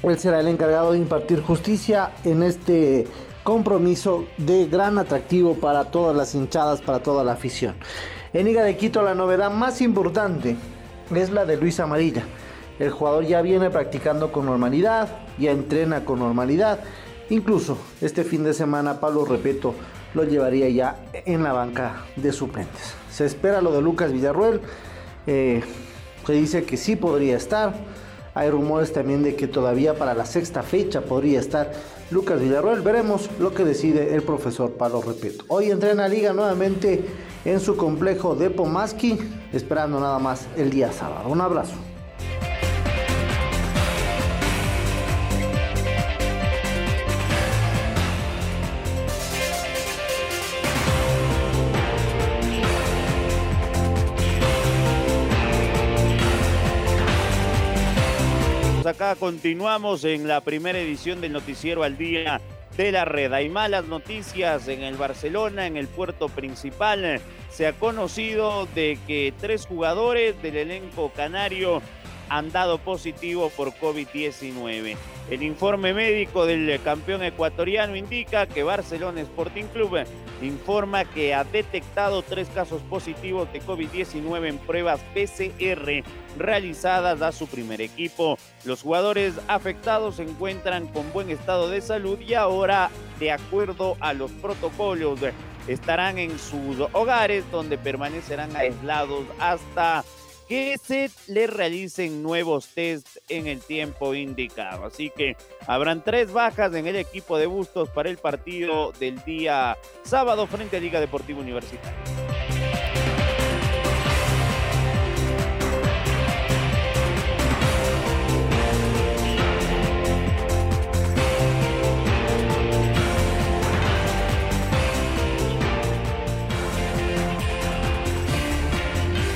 Él 0.02 0.18
será 0.18 0.40
el 0.40 0.48
encargado 0.48 0.92
de 0.92 0.98
impartir 0.98 1.42
justicia 1.42 2.12
en 2.24 2.42
este 2.42 3.06
compromiso 3.42 4.26
de 4.36 4.66
gran 4.66 4.98
atractivo 4.98 5.54
para 5.54 5.84
todas 5.84 6.16
las 6.16 6.34
hinchadas, 6.34 6.80
para 6.80 7.00
toda 7.00 7.24
la 7.24 7.32
afición. 7.32 7.74
En 8.32 8.46
Liga 8.46 8.64
de 8.64 8.76
Quito 8.76 9.02
la 9.02 9.14
novedad 9.14 9.50
más 9.50 9.80
importante 9.80 10.56
es 11.14 11.30
la 11.30 11.44
de 11.44 11.56
Luis 11.56 11.78
Amarilla, 11.80 12.24
El 12.78 12.90
jugador 12.90 13.26
ya 13.26 13.42
viene 13.42 13.70
practicando 13.70 14.32
con 14.32 14.46
normalidad, 14.46 15.08
ya 15.38 15.50
entrena 15.50 16.04
con 16.04 16.18
normalidad. 16.18 16.80
Incluso 17.28 17.76
este 18.00 18.24
fin 18.24 18.42
de 18.44 18.54
semana 18.54 18.98
Pablo 18.98 19.24
Repeto 19.24 19.74
lo 20.14 20.24
llevaría 20.24 20.68
ya 20.68 20.96
en 21.12 21.42
la 21.42 21.52
banca 21.52 22.04
de 22.16 22.32
suplentes. 22.32 22.94
Se 23.10 23.24
espera 23.26 23.60
lo 23.60 23.72
de 23.72 23.82
Lucas 23.82 24.12
Villarruel. 24.12 24.60
Eh, 25.26 25.62
se 26.26 26.32
dice 26.32 26.64
que 26.64 26.76
sí 26.76 26.96
podría 26.96 27.36
estar. 27.36 27.74
Hay 28.34 28.50
rumores 28.50 28.92
también 28.92 29.22
de 29.22 29.36
que 29.36 29.46
todavía 29.46 29.94
para 29.94 30.14
la 30.14 30.24
sexta 30.24 30.62
fecha 30.62 31.02
podría 31.02 31.40
estar 31.40 31.72
Lucas 32.10 32.40
Villarroel. 32.40 32.80
Veremos 32.80 33.28
lo 33.38 33.52
que 33.54 33.64
decide 33.64 34.14
el 34.14 34.22
profesor 34.22 34.72
Pablo 34.72 35.02
Repeto. 35.02 35.44
Hoy 35.48 35.70
entrena 35.70 36.08
Liga 36.08 36.32
nuevamente 36.32 37.04
en 37.44 37.60
su 37.60 37.76
complejo 37.76 38.34
de 38.34 38.48
Pomaski, 38.50 39.18
esperando 39.52 40.00
nada 40.00 40.18
más 40.18 40.46
el 40.56 40.70
día 40.70 40.92
sábado. 40.92 41.28
Un 41.28 41.40
abrazo. 41.42 41.91
Acá 58.86 59.14
continuamos 59.14 60.04
en 60.04 60.26
la 60.26 60.40
primera 60.40 60.76
edición 60.78 61.20
del 61.20 61.32
Noticiero 61.32 61.84
al 61.84 61.96
Día 61.96 62.40
de 62.76 62.90
la 62.90 63.04
Red. 63.04 63.32
Hay 63.32 63.48
malas 63.48 63.86
noticias 63.86 64.66
en 64.66 64.82
el 64.82 64.96
Barcelona, 64.96 65.68
en 65.68 65.76
el 65.76 65.86
puerto 65.86 66.28
principal. 66.28 67.20
Se 67.48 67.68
ha 67.68 67.74
conocido 67.74 68.66
de 68.74 68.98
que 69.06 69.32
tres 69.40 69.66
jugadores 69.66 70.40
del 70.42 70.56
elenco 70.56 71.12
canario 71.14 71.80
han 72.32 72.50
dado 72.50 72.78
positivo 72.78 73.50
por 73.50 73.74
COVID-19. 73.74 74.96
El 75.30 75.42
informe 75.42 75.92
médico 75.92 76.46
del 76.46 76.80
campeón 76.82 77.22
ecuatoriano 77.22 77.94
indica 77.94 78.46
que 78.46 78.62
Barcelona 78.62 79.20
Sporting 79.20 79.66
Club 79.66 80.06
informa 80.40 81.04
que 81.04 81.34
ha 81.34 81.44
detectado 81.44 82.22
tres 82.22 82.48
casos 82.48 82.80
positivos 82.88 83.52
de 83.52 83.60
COVID-19 83.60 84.48
en 84.48 84.58
pruebas 84.58 85.00
PCR 85.12 86.02
realizadas 86.38 87.20
a 87.20 87.32
su 87.32 87.46
primer 87.46 87.82
equipo. 87.82 88.38
Los 88.64 88.80
jugadores 88.80 89.34
afectados 89.46 90.16
se 90.16 90.22
encuentran 90.22 90.86
con 90.86 91.12
buen 91.12 91.28
estado 91.28 91.68
de 91.68 91.82
salud 91.82 92.18
y 92.18 92.32
ahora, 92.32 92.88
de 93.20 93.30
acuerdo 93.30 93.98
a 94.00 94.14
los 94.14 94.30
protocolos, 94.32 95.20
estarán 95.68 96.16
en 96.16 96.38
sus 96.38 96.78
hogares 96.94 97.44
donde 97.52 97.76
permanecerán 97.76 98.56
aislados 98.56 99.26
hasta 99.38 100.02
que 100.48 100.76
se 100.78 101.10
le 101.28 101.46
realicen 101.46 102.22
nuevos 102.22 102.68
test 102.68 103.18
en 103.28 103.46
el 103.46 103.60
tiempo 103.60 104.14
indicado. 104.14 104.86
Así 104.86 105.10
que 105.10 105.36
habrán 105.66 106.04
tres 106.04 106.32
bajas 106.32 106.74
en 106.74 106.86
el 106.86 106.96
equipo 106.96 107.38
de 107.38 107.46
Bustos 107.46 107.88
para 107.90 108.10
el 108.10 108.18
partido 108.18 108.92
del 108.92 109.22
día 109.24 109.76
sábado 110.04 110.46
frente 110.46 110.76
a 110.76 110.80
Liga 110.80 111.00
Deportiva 111.00 111.40
Universitaria. 111.40 112.21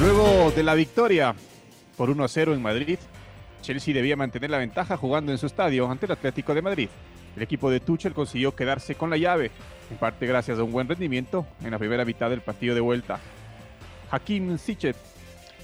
Luego 0.06 0.52
de 0.52 0.62
la 0.62 0.76
victoria 0.76 1.34
por 1.96 2.10
1 2.10 2.22
a 2.22 2.28
0 2.28 2.54
en 2.54 2.62
Madrid, 2.62 3.00
Chelsea 3.60 3.92
debía 3.92 4.14
mantener 4.14 4.50
la 4.50 4.58
ventaja 4.58 4.96
jugando 4.96 5.32
en 5.32 5.38
su 5.38 5.46
estadio 5.46 5.90
ante 5.90 6.06
el 6.06 6.12
Atlético 6.12 6.54
de 6.54 6.62
Madrid. 6.62 6.88
El 7.34 7.42
equipo 7.42 7.72
de 7.72 7.80
Tuchel 7.80 8.14
consiguió 8.14 8.54
quedarse 8.54 8.94
con 8.94 9.10
la 9.10 9.16
llave, 9.16 9.50
en 9.90 9.96
parte 9.96 10.28
gracias 10.28 10.60
a 10.60 10.62
un 10.62 10.70
buen 10.70 10.88
rendimiento 10.88 11.44
en 11.60 11.72
la 11.72 11.80
primera 11.80 12.04
mitad 12.04 12.30
del 12.30 12.40
partido 12.40 12.76
de 12.76 12.82
vuelta. 12.82 13.18
Hakim 14.12 14.56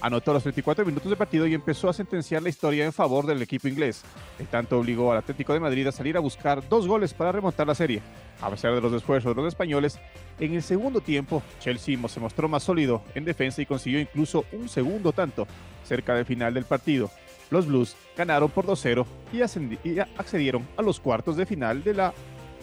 anotó 0.03 0.33
los 0.33 0.43
34 0.43 0.85
minutos 0.85 1.09
de 1.09 1.15
partido 1.15 1.47
y 1.47 1.53
empezó 1.53 1.89
a 1.89 1.93
sentenciar 1.93 2.43
la 2.43 2.49
historia 2.49 2.83
en 2.83 2.91
favor 2.91 3.25
del 3.25 3.41
equipo 3.41 3.69
inglés. 3.69 4.03
El 4.37 4.47
tanto 4.47 4.77
obligó 4.77 5.11
al 5.11 5.19
Atlético 5.19 5.53
de 5.53 5.61
Madrid 5.61 5.87
a 5.87 5.93
salir 5.93 6.17
a 6.17 6.19
buscar 6.19 6.67
dos 6.67 6.87
goles 6.87 7.13
para 7.13 7.31
remontar 7.31 7.65
la 7.65 7.73
serie. 7.73 8.01
A 8.41 8.49
pesar 8.49 8.75
de 8.75 8.81
los 8.81 8.91
esfuerzos 8.91 9.33
de 9.33 9.41
los 9.41 9.47
españoles, 9.47 9.97
en 10.39 10.53
el 10.53 10.61
segundo 10.61 10.99
tiempo 10.99 11.41
Chelsea 11.61 11.97
se 12.09 12.19
mostró 12.19 12.49
más 12.49 12.63
sólido 12.63 13.01
en 13.15 13.23
defensa 13.23 13.61
y 13.61 13.65
consiguió 13.65 13.99
incluso 14.01 14.43
un 14.51 14.67
segundo 14.67 15.13
tanto 15.13 15.47
cerca 15.85 16.13
del 16.15 16.25
final 16.25 16.53
del 16.53 16.65
partido. 16.65 17.09
Los 17.49 17.65
Blues 17.65 17.95
ganaron 18.17 18.49
por 18.51 18.65
2-0 18.65 19.05
y, 19.31 19.89
y 19.89 19.99
accedieron 19.99 20.67
a 20.75 20.81
los 20.81 20.99
cuartos 20.99 21.37
de 21.37 21.45
final 21.45 21.81
de 21.81 21.93
la 21.93 22.13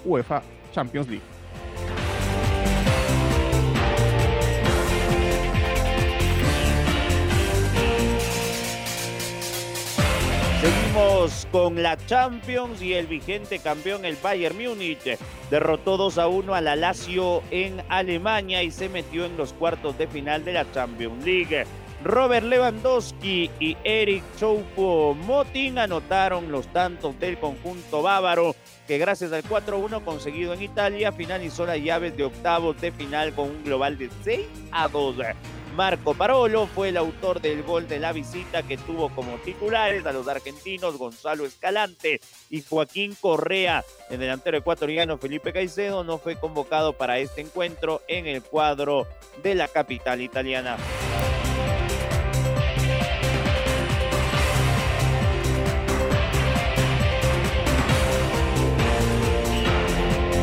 UEFA 0.05 0.43
Champions 0.73 1.09
League. 1.09 1.40
Con 11.51 11.83
la 11.83 11.97
Champions 12.07 12.83
y 12.83 12.95
el 12.95 13.07
vigente 13.07 13.59
campeón, 13.59 14.05
el 14.05 14.17
Bayern 14.17 14.57
Múnich, 14.57 15.19
derrotó 15.51 15.97
2 15.97 16.19
a 16.19 16.29
1 16.29 16.55
a 16.55 16.61
la 16.61 16.77
Lazio 16.77 17.43
en 17.51 17.83
Alemania 17.89 18.63
y 18.63 18.71
se 18.71 18.89
metió 18.89 19.25
en 19.25 19.37
los 19.37 19.53
cuartos 19.53 19.97
de 19.97 20.07
final 20.07 20.45
de 20.45 20.53
la 20.53 20.71
Champions 20.73 21.25
League. 21.25 21.65
Robert 22.05 22.47
Lewandowski 22.47 23.51
y 23.59 23.77
Eric 23.85 24.23
Choupo-Moting 24.39 25.79
anotaron 25.79 26.53
los 26.53 26.67
tantos 26.69 27.19
del 27.19 27.39
conjunto 27.39 28.03
bávaro 28.03 28.55
que 28.87 28.99
gracias 28.99 29.33
al 29.33 29.43
4-1 29.43 30.05
conseguido 30.05 30.55
en 30.55 30.63
Italia 30.63 31.13
finalizó 31.13 31.67
las 31.67 31.79
llaves 31.79 32.17
de 32.17 32.25
octavos 32.25 32.81
de 32.81 32.93
final 32.93 33.35
con 33.35 33.51
un 33.51 33.65
global 33.65 33.99
de 33.99 34.11
6 34.23 34.47
a 34.73 34.89
2. 34.89 35.17
Marco 35.81 36.13
Parolo 36.13 36.67
fue 36.67 36.91
el 36.91 36.99
autor 36.99 37.41
del 37.41 37.63
gol 37.63 37.89
de 37.89 37.99
la 37.99 38.13
visita 38.13 38.63
que 38.63 38.77
tuvo 38.77 39.09
como 39.09 39.39
titulares 39.39 40.05
a 40.05 40.13
los 40.13 40.29
argentinos 40.29 40.99
Gonzalo 40.99 41.47
Escalante 41.47 42.21
y 42.51 42.61
Joaquín 42.61 43.17
Correa. 43.19 43.83
El 44.11 44.21
delantero 44.21 44.59
ecuatoriano 44.59 45.17
Felipe 45.17 45.55
Caicedo 45.55 46.05
no 46.05 46.19
fue 46.19 46.37
convocado 46.37 46.93
para 46.93 47.19
este 47.19 47.41
encuentro 47.41 48.03
en 48.09 48.27
el 48.27 48.43
cuadro 48.43 49.07
de 49.43 49.55
la 49.55 49.69
capital 49.69 50.21
italiana. 50.21 50.77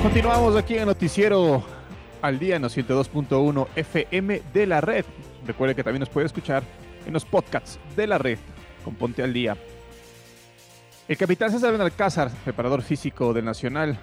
Continuamos 0.02 0.56
aquí 0.56 0.74
en 0.74 0.80
el 0.80 0.86
noticiero 0.88 1.77
al 2.22 2.40
día 2.40 2.56
en 2.56 2.62
los 2.62 2.78
102.1 2.78 3.68
FM 3.76 4.42
de 4.54 4.68
la 4.68 4.82
red. 4.82 5.06
Recuerde 5.46 5.76
que 5.76 5.84
también 5.84 6.02
nos 6.02 6.10
puede 6.10 6.26
escuchar 6.26 6.64
en 7.06 7.14
los 7.14 7.26
podcasts 7.26 7.80
de 7.96 8.08
la 8.08 8.18
red 8.18 8.38
con 8.84 8.96
Ponte 8.96 9.24
al 9.24 9.34
Día. 9.34 9.58
El 11.08 11.18
capitán 11.18 11.52
César 11.52 11.72
Benalcázar, 11.72 12.32
preparador 12.44 12.82
físico 12.82 13.34
del 13.34 13.46
Nacional, 13.46 13.98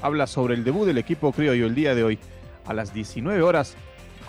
habla 0.00 0.26
sobre 0.26 0.54
el 0.54 0.64
debut 0.64 0.86
del 0.86 0.98
equipo 0.98 1.32
criollo 1.32 1.66
el 1.66 1.74
día 1.74 1.94
de 1.94 2.04
hoy 2.04 2.18
a 2.66 2.72
las 2.72 2.94
19 2.94 3.42
horas 3.42 3.76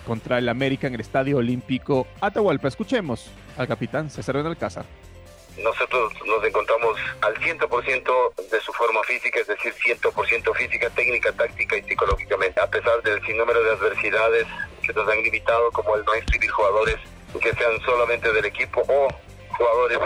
contra 0.06 0.38
el 0.38 0.48
América 0.48 0.86
en 0.86 0.94
el 0.94 1.00
Estadio 1.00 1.38
Olímpico 1.38 2.06
Atahualpa. 2.20 2.68
Escuchemos 2.68 3.30
al 3.56 3.68
capitán 3.68 4.10
César 4.10 4.36
Benalcázar 4.36 4.84
nosotros 5.58 6.12
nos 6.26 6.44
encontramos 6.44 6.96
al 7.20 7.34
100% 7.36 8.34
de 8.50 8.60
su 8.60 8.72
forma 8.72 9.02
física, 9.04 9.40
es 9.40 9.46
decir, 9.46 9.74
100% 9.74 10.54
física, 10.54 10.90
técnica, 10.90 11.32
táctica 11.32 11.76
y 11.76 11.82
psicológicamente, 11.82 12.60
a 12.60 12.66
pesar 12.66 13.02
del 13.02 13.24
sinnúmero 13.26 13.62
de 13.62 13.72
adversidades 13.72 14.46
que 14.82 14.92
nos 14.92 15.08
han 15.08 15.22
limitado, 15.22 15.70
como 15.72 15.96
el 15.96 16.04
no 16.04 16.16
inscribir 16.16 16.50
jugadores 16.50 16.96
que 17.38 17.52
sean 17.54 17.80
solamente 17.84 18.32
del 18.32 18.44
equipo 18.44 18.82
o 18.88 19.08
jugadores 19.56 19.98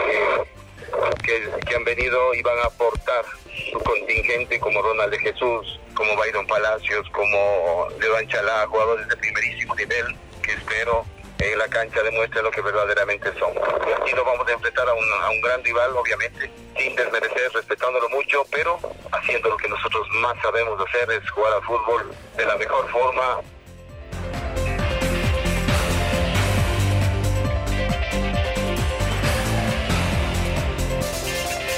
que, 1.23 1.49
que, 1.67 1.75
han 1.75 1.83
venido 1.83 2.33
y 2.33 2.41
van 2.41 2.59
a 2.59 2.65
aportar 2.65 3.25
su 3.71 3.79
contingente, 3.79 4.59
como 4.59 4.81
Ronald 4.81 5.11
de 5.11 5.19
Jesús, 5.19 5.79
como 5.95 6.15
Byron 6.15 6.45
Palacios, 6.45 7.09
como 7.11 7.87
Levan 7.99 8.27
Chalá, 8.27 8.67
jugadores 8.67 9.07
de 9.07 9.17
primerísimo 9.17 9.75
nivel, 9.75 10.15
que 10.43 10.51
espero 10.51 11.05
en 11.39 11.57
la 11.57 11.67
cancha 11.67 12.01
demuestre 12.01 12.41
lo 12.41 12.51
que 12.51 12.61
verdaderamente 12.61 13.31
son. 13.39 13.53
Y 13.53 13.91
aquí 13.91 14.13
nos 14.13 14.25
vamos 14.25 14.47
a 14.47 14.51
enfrentar 14.51 14.87
a 14.87 14.93
un, 14.93 15.03
a 15.21 15.29
un 15.29 15.41
gran 15.41 15.63
rival, 15.63 15.95
obviamente, 15.97 16.49
sin 16.77 16.95
desmerecer, 16.95 17.51
respetándolo 17.53 18.09
mucho, 18.09 18.45
pero 18.51 18.79
haciendo 19.11 19.49
lo 19.49 19.57
que 19.57 19.67
nosotros 19.67 20.07
más 20.21 20.35
sabemos 20.41 20.79
hacer, 20.87 21.11
es 21.11 21.29
jugar 21.29 21.53
al 21.53 21.63
fútbol 21.63 22.11
de 22.37 22.45
la 22.45 22.55
mejor 22.57 22.89
forma, 22.89 23.41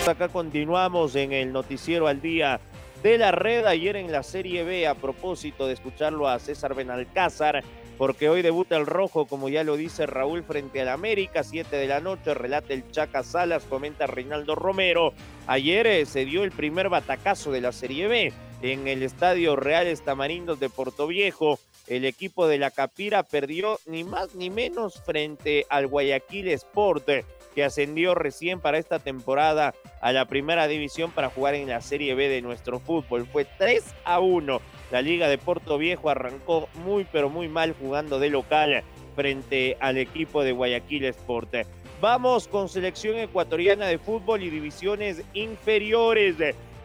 Acá 0.07 0.29
continuamos 0.29 1.17
en 1.17 1.33
el 1.33 1.51
noticiero 1.51 2.07
al 2.07 2.21
día 2.21 2.61
de 3.03 3.17
la 3.17 3.31
red 3.31 3.65
ayer 3.65 3.97
en 3.97 4.09
la 4.09 4.23
Serie 4.23 4.63
B 4.63 4.87
a 4.87 4.95
propósito 4.95 5.67
de 5.67 5.73
escucharlo 5.73 6.29
a 6.29 6.39
César 6.39 6.75
Benalcázar 6.75 7.61
porque 7.97 8.29
hoy 8.29 8.41
debuta 8.41 8.77
el 8.77 8.85
rojo, 8.85 9.25
como 9.25 9.49
ya 9.49 9.63
lo 9.63 9.75
dice 9.75 10.05
Raúl, 10.05 10.43
frente 10.43 10.81
al 10.81 10.89
América, 10.89 11.43
7 11.43 11.75
de 11.75 11.87
la 11.87 11.99
noche, 11.99 12.33
relata 12.33 12.73
el 12.73 12.89
Chaca 12.91 13.23
Salas, 13.23 13.63
comenta 13.63 14.07
Reinaldo 14.07 14.55
Romero. 14.55 15.13
Ayer 15.47 15.87
eh, 15.87 16.05
se 16.05 16.25
dio 16.25 16.43
el 16.43 16.51
primer 16.51 16.89
batacazo 16.89 17.51
de 17.51 17.61
la 17.61 17.71
Serie 17.71 18.07
B 18.07 18.33
en 18.61 18.87
el 18.87 19.03
Estadio 19.03 19.55
Reales 19.55 20.03
Tamarindos 20.03 20.59
de 20.59 20.69
Portoviejo. 20.69 21.59
El 21.87 22.05
equipo 22.05 22.47
de 22.47 22.57
la 22.57 22.71
Capira 22.71 23.23
perdió 23.23 23.79
ni 23.85 24.03
más 24.03 24.35
ni 24.35 24.49
menos 24.49 25.01
frente 25.03 25.65
al 25.69 25.87
Guayaquil 25.87 26.49
Sport, 26.49 27.09
que 27.57 27.63
ascendió 27.63 28.13
recién 28.13 28.59
para 28.59 28.77
esta 28.77 28.99
temporada 28.99 29.73
a 29.99 30.11
la 30.11 30.25
primera 30.25 30.67
división 30.67 31.09
para 31.09 31.31
jugar 31.31 31.55
en 31.55 31.67
la 31.67 31.81
Serie 31.81 32.13
B 32.13 32.29
de 32.29 32.43
nuestro 32.43 32.79
fútbol. 32.79 33.25
Fue 33.25 33.45
3 33.45 33.83
a 34.05 34.19
1 34.19 34.61
la 34.91 35.01
Liga 35.01 35.27
de 35.27 35.39
Puerto 35.39 35.79
Viejo 35.79 36.11
arrancó 36.11 36.69
muy 36.85 37.07
pero 37.11 37.31
muy 37.31 37.47
mal 37.47 37.73
jugando 37.73 38.19
de 38.19 38.29
local 38.29 38.83
frente 39.15 39.75
al 39.79 39.97
equipo 39.97 40.43
de 40.43 40.51
Guayaquil 40.51 41.05
Sport. 41.05 41.55
Vamos 41.99 42.47
con 42.47 42.69
selección 42.69 43.17
ecuatoriana 43.17 43.87
de 43.87 43.97
fútbol 43.97 44.43
y 44.43 44.51
divisiones 44.51 45.23
inferiores. 45.33 46.35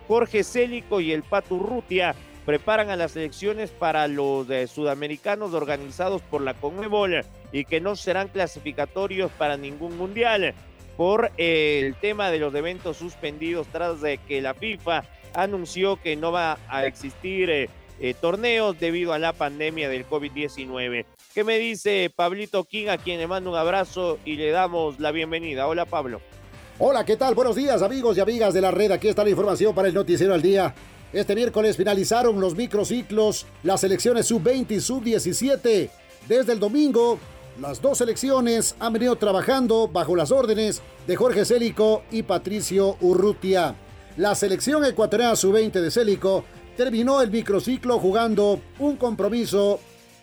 Jorge 0.09 0.43
Célico 0.43 1.03
y 1.03 1.13
el 1.13 1.23
Paturrutia 1.23 2.15
preparan 2.45 2.91
a 2.91 2.97
las 2.97 3.13
selecciones 3.13 3.71
para 3.71 4.09
los 4.09 4.49
eh, 4.51 4.67
sudamericanos 4.67 5.55
organizados 5.55 6.23
por 6.23 6.43
la 6.43 6.55
CONMEBOL 6.55 7.25
y 7.53 7.65
que 7.65 7.81
no 7.81 7.97
serán 7.97 8.29
clasificatorios 8.29 9.31
para 9.33 9.57
ningún 9.57 9.97
mundial 9.97 10.55
por 10.97 11.31
eh, 11.39 11.83
el 11.85 11.95
tema 11.95 12.31
de 12.31 12.39
los 12.39 12.55
eventos 12.55 12.97
suspendidos 12.97 13.67
tras 13.69 14.01
de 14.01 14.19
que 14.19 14.43
la 14.43 14.55
FIFA 14.55 15.05
anunció 15.35 16.01
que 16.01 16.17
no 16.17 16.33
va 16.33 16.59
a 16.69 16.85
existir 16.85 17.49
eh, 17.51 17.69
torneos 18.21 18.79
debido 18.79 19.13
a 19.13 19.19
la 19.19 19.33
pandemia 19.33 19.89
del 19.89 20.07
COVID-19. 20.07 21.07
¿Qué 21.35 21.45
me 21.45 21.59
dice 21.59 22.11
Pablito 22.15 22.65
King, 22.65 22.89
a 22.89 22.99
quien 22.99 23.19
le 23.21 23.27
mando 23.27 23.51
un 23.51 23.57
abrazo 23.57 24.19
y 24.25 24.37
le 24.37 24.51
damos 24.51 25.01
la 25.01 25.13
bienvenida? 25.13 25.67
Hola 25.67 25.87
Pablo. 25.87 26.21
Hola, 26.79 27.05
¿qué 27.05 27.17
tal? 27.17 27.35
Buenos 27.35 27.55
días 27.55 27.81
amigos 27.81 28.17
y 28.17 28.21
amigas 28.21 28.53
de 28.55 28.61
la 28.61 28.71
red. 28.71 28.91
Aquí 28.91 29.09
está 29.09 29.23
la 29.23 29.31
información 29.31 29.75
para 29.75 29.89
el 29.89 29.95
Noticiero 29.95 30.35
al 30.35 30.43
Día. 30.43 30.75
Este 31.13 31.35
miércoles 31.35 31.77
finalizaron 31.77 32.41
los 32.41 32.57
microciclos, 32.57 33.45
las 33.63 33.83
selecciones 33.83 34.27
sub-20 34.27 34.71
y 34.71 34.81
sub-17. 34.81 35.91
Desde 36.27 36.53
el 36.55 36.59
domingo, 36.59 37.19
las 37.61 37.83
dos 37.83 37.99
selecciones 37.99 38.75
han 38.79 38.95
venido 38.95 39.17
trabajando 39.17 39.89
bajo 39.89 40.17
las 40.17 40.33
órdenes 40.33 40.81
de 41.07 41.17
Jorge 41.17 41.45
Célico 41.45 42.03
y 42.11 42.23
Patricio 42.23 42.97
Urrutia. 43.03 43.75
La 44.17 44.35
selección 44.35 44.87
ecuatoriana 44.87 45.37
sub-20 45.37 45.73
de 45.73 45.91
Célico 45.91 46.45
terminó 46.79 47.21
el 47.21 47.31
microciclo 47.31 47.99
jugando 47.99 48.61
un 48.79 48.97
compromiso 48.97 49.81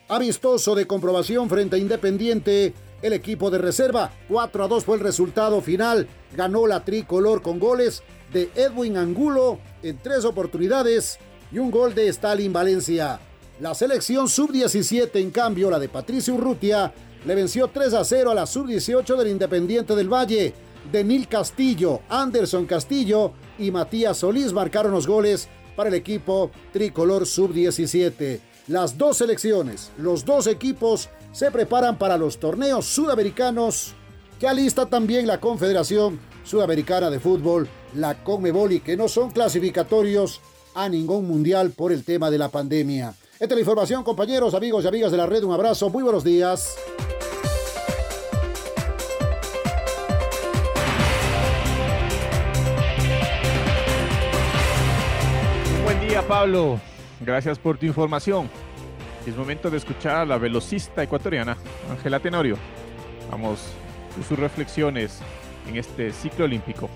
amistoso 0.07 0.73
de 0.73 0.87
comprobación 0.87 1.49
frente 1.49 1.75
a 1.75 1.79
Independiente. 1.79 2.73
El 3.03 3.13
equipo 3.13 3.51
de 3.51 3.59
reserva, 3.59 4.11
4 4.27 4.63
a 4.63 4.67
2 4.67 4.83
fue 4.83 4.95
el 4.97 5.03
resultado 5.03 5.61
final. 5.61 6.07
Ganó 6.35 6.65
la 6.65 6.83
tricolor 6.83 7.43
con 7.43 7.59
goles 7.59 8.01
de 8.33 8.49
Edwin 8.55 8.97
Angulo 8.97 9.59
en 9.83 9.97
tres 9.97 10.25
oportunidades 10.25 11.19
y 11.51 11.57
un 11.59 11.71
gol 11.71 11.93
de 11.95 12.07
Stalin 12.09 12.53
Valencia. 12.53 13.19
La 13.59 13.73
selección 13.73 14.29
sub-17, 14.29 15.19
en 15.19 15.31
cambio, 15.31 15.69
la 15.69 15.79
de 15.79 15.89
Patricio 15.89 16.33
Urrutia, 16.35 16.93
le 17.25 17.35
venció 17.35 17.67
3 17.67 17.93
a 17.93 18.05
0 18.05 18.31
a 18.31 18.35
la 18.35 18.45
sub-18 18.45 19.17
del 19.17 19.27
Independiente 19.27 19.95
del 19.95 20.11
Valle. 20.11 20.53
Denil 20.91 21.27
Castillo, 21.27 22.01
Anderson 22.07 22.65
Castillo 22.65 23.33
y 23.57 23.69
Matías 23.69 24.17
Solís 24.17 24.53
marcaron 24.53 24.93
los 24.93 25.05
goles 25.05 25.49
para 25.75 25.89
el 25.89 25.95
equipo 25.95 26.51
tricolor 26.71 27.25
sub-17. 27.25 28.39
Las 28.67 28.97
dos 28.97 29.17
selecciones, 29.17 29.91
los 29.97 30.23
dos 30.23 30.47
equipos 30.47 31.09
se 31.31 31.51
preparan 31.51 31.97
para 31.97 32.17
los 32.17 32.39
torneos 32.39 32.85
sudamericanos 32.85 33.93
que 34.39 34.47
alista 34.47 34.85
también 34.85 35.27
la 35.27 35.39
Confederación 35.39 36.19
Sudamericana 36.45 37.09
de 37.09 37.19
Fútbol, 37.19 37.67
la 37.95 38.23
CONMEBOL, 38.23 38.73
y 38.73 38.79
que 38.79 38.97
no 38.97 39.07
son 39.07 39.31
clasificatorios 39.31 40.41
a 40.75 40.89
ningún 40.89 41.27
mundial 41.27 41.71
por 41.71 41.91
el 41.91 42.03
tema 42.03 42.29
de 42.29 42.37
la 42.37 42.49
pandemia. 42.49 43.13
Esta 43.33 43.45
es 43.45 43.51
la 43.51 43.59
información, 43.59 44.03
compañeros, 44.03 44.53
amigos 44.53 44.83
y 44.83 44.87
amigas 44.87 45.11
de 45.11 45.17
la 45.17 45.25
red. 45.25 45.43
Un 45.43 45.53
abrazo, 45.53 45.89
muy 45.89 46.03
buenos 46.03 46.23
días. 46.23 46.75
Pablo. 56.29 56.79
Gracias 57.21 57.57
por 57.57 57.79
tu 57.79 57.87
información. 57.87 58.51
Es 59.25 59.35
momento 59.35 59.71
de 59.71 59.77
escuchar 59.77 60.17
a 60.17 60.25
la 60.25 60.37
velocista 60.37 61.01
ecuatoriana, 61.01 61.57
Ángela 61.89 62.19
Tenorio. 62.19 62.55
Vamos 63.31 63.59
con 64.13 64.23
sus 64.23 64.37
reflexiones 64.37 65.19
en 65.67 65.77
este 65.77 66.13
ciclo 66.13 66.45
olímpico. 66.45 66.87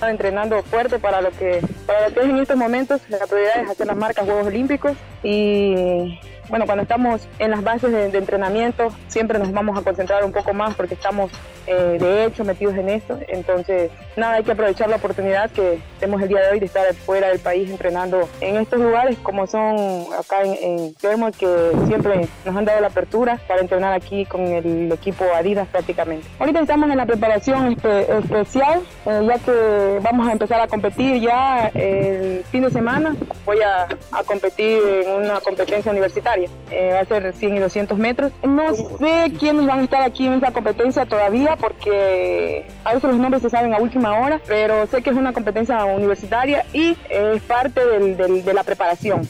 Entrenando 0.00 0.62
fuerte 0.62 0.98
para 0.98 1.20
lo 1.20 1.30
que 1.32 1.60
para 1.86 2.08
lo 2.08 2.14
que 2.14 2.20
es 2.20 2.26
en 2.26 2.38
estos 2.38 2.56
momentos 2.56 3.00
la 3.08 3.26
prioridad 3.26 3.62
es 3.64 3.70
hacer 3.70 3.86
las 3.86 3.96
marcas 3.96 4.24
Juegos 4.24 4.46
Olímpicos 4.46 4.96
y 5.22 6.20
bueno, 6.48 6.66
cuando 6.66 6.82
estamos 6.82 7.28
en 7.38 7.50
las 7.50 7.62
bases 7.62 7.92
de, 7.92 8.18
entrenamiento 8.18 8.88
siempre 9.08 9.38
nos 9.38 9.52
vamos 9.52 9.78
a 9.78 9.82
concentrar 9.82 10.24
un 10.24 10.32
poco 10.32 10.54
más 10.54 10.74
porque 10.74 10.94
estamos 10.94 11.30
eh, 11.66 11.98
de 12.00 12.24
hecho 12.24 12.44
metidos 12.44 12.74
en 12.76 12.88
esto. 12.88 13.18
Entonces, 13.28 13.90
nada, 14.16 14.34
hay 14.34 14.44
que 14.44 14.52
aprovechar 14.52 14.88
la 14.88 14.96
oportunidad 14.96 15.50
que 15.50 15.78
tenemos 16.00 16.22
el 16.22 16.28
día 16.28 16.40
de 16.40 16.50
hoy 16.52 16.60
de 16.60 16.66
estar 16.66 16.92
fuera 16.94 17.28
del 17.28 17.38
país 17.38 17.70
entrenando 17.70 18.28
en 18.40 18.56
estos 18.56 18.80
lugares 18.80 19.18
como 19.22 19.46
son 19.46 20.06
acá 20.18 20.42
en, 20.42 20.54
en 20.62 21.32
que 21.38 21.70
siempre 21.86 22.28
nos 22.44 22.56
han 22.56 22.64
dado 22.64 22.80
la 22.80 22.88
apertura 22.88 23.38
para 23.46 23.60
entrenar 23.60 23.92
aquí 23.92 24.24
con 24.24 24.40
el 24.40 24.90
equipo 24.92 25.24
Adidas 25.34 25.68
prácticamente. 25.68 26.26
Ahorita 26.38 26.60
estamos 26.60 26.90
en 26.90 26.96
la 26.96 27.06
preparación 27.06 27.72
especial, 27.72 28.80
eh, 29.06 29.26
ya 29.26 29.38
que 29.38 29.98
vamos 30.02 30.26
a 30.28 30.32
empezar 30.32 30.60
a 30.60 30.68
competir 30.68 31.20
ya 31.20 31.68
el 31.74 32.44
fin 32.44 32.62
de 32.62 32.70
semana. 32.70 33.14
Voy 33.44 33.58
a 33.60 33.88
competir 34.24 34.80
en 35.04 35.10
una 35.22 35.40
competencia 35.40 35.90
universitaria 35.90 36.37
eh, 36.70 36.90
va 36.94 37.00
a 37.00 37.04
ser 37.04 37.32
100 37.32 37.56
y 37.56 37.58
200 37.58 37.98
metros. 37.98 38.32
No 38.42 38.74
sé 38.74 39.32
quiénes 39.38 39.66
van 39.66 39.80
a 39.80 39.82
estar 39.84 40.02
aquí 40.02 40.26
en 40.26 40.34
esa 40.34 40.52
competencia 40.52 41.06
todavía 41.06 41.56
porque 41.56 42.66
a 42.84 42.94
veces 42.94 43.10
los 43.10 43.18
nombres 43.18 43.42
se 43.42 43.50
saben 43.50 43.74
a 43.74 43.78
última 43.78 44.18
hora, 44.18 44.40
pero 44.46 44.86
sé 44.86 45.02
que 45.02 45.10
es 45.10 45.16
una 45.16 45.32
competencia 45.32 45.84
universitaria 45.84 46.64
y 46.72 46.96
es 47.10 47.42
parte 47.42 47.84
de 47.84 48.54
la 48.54 48.62
preparación. 48.62 49.28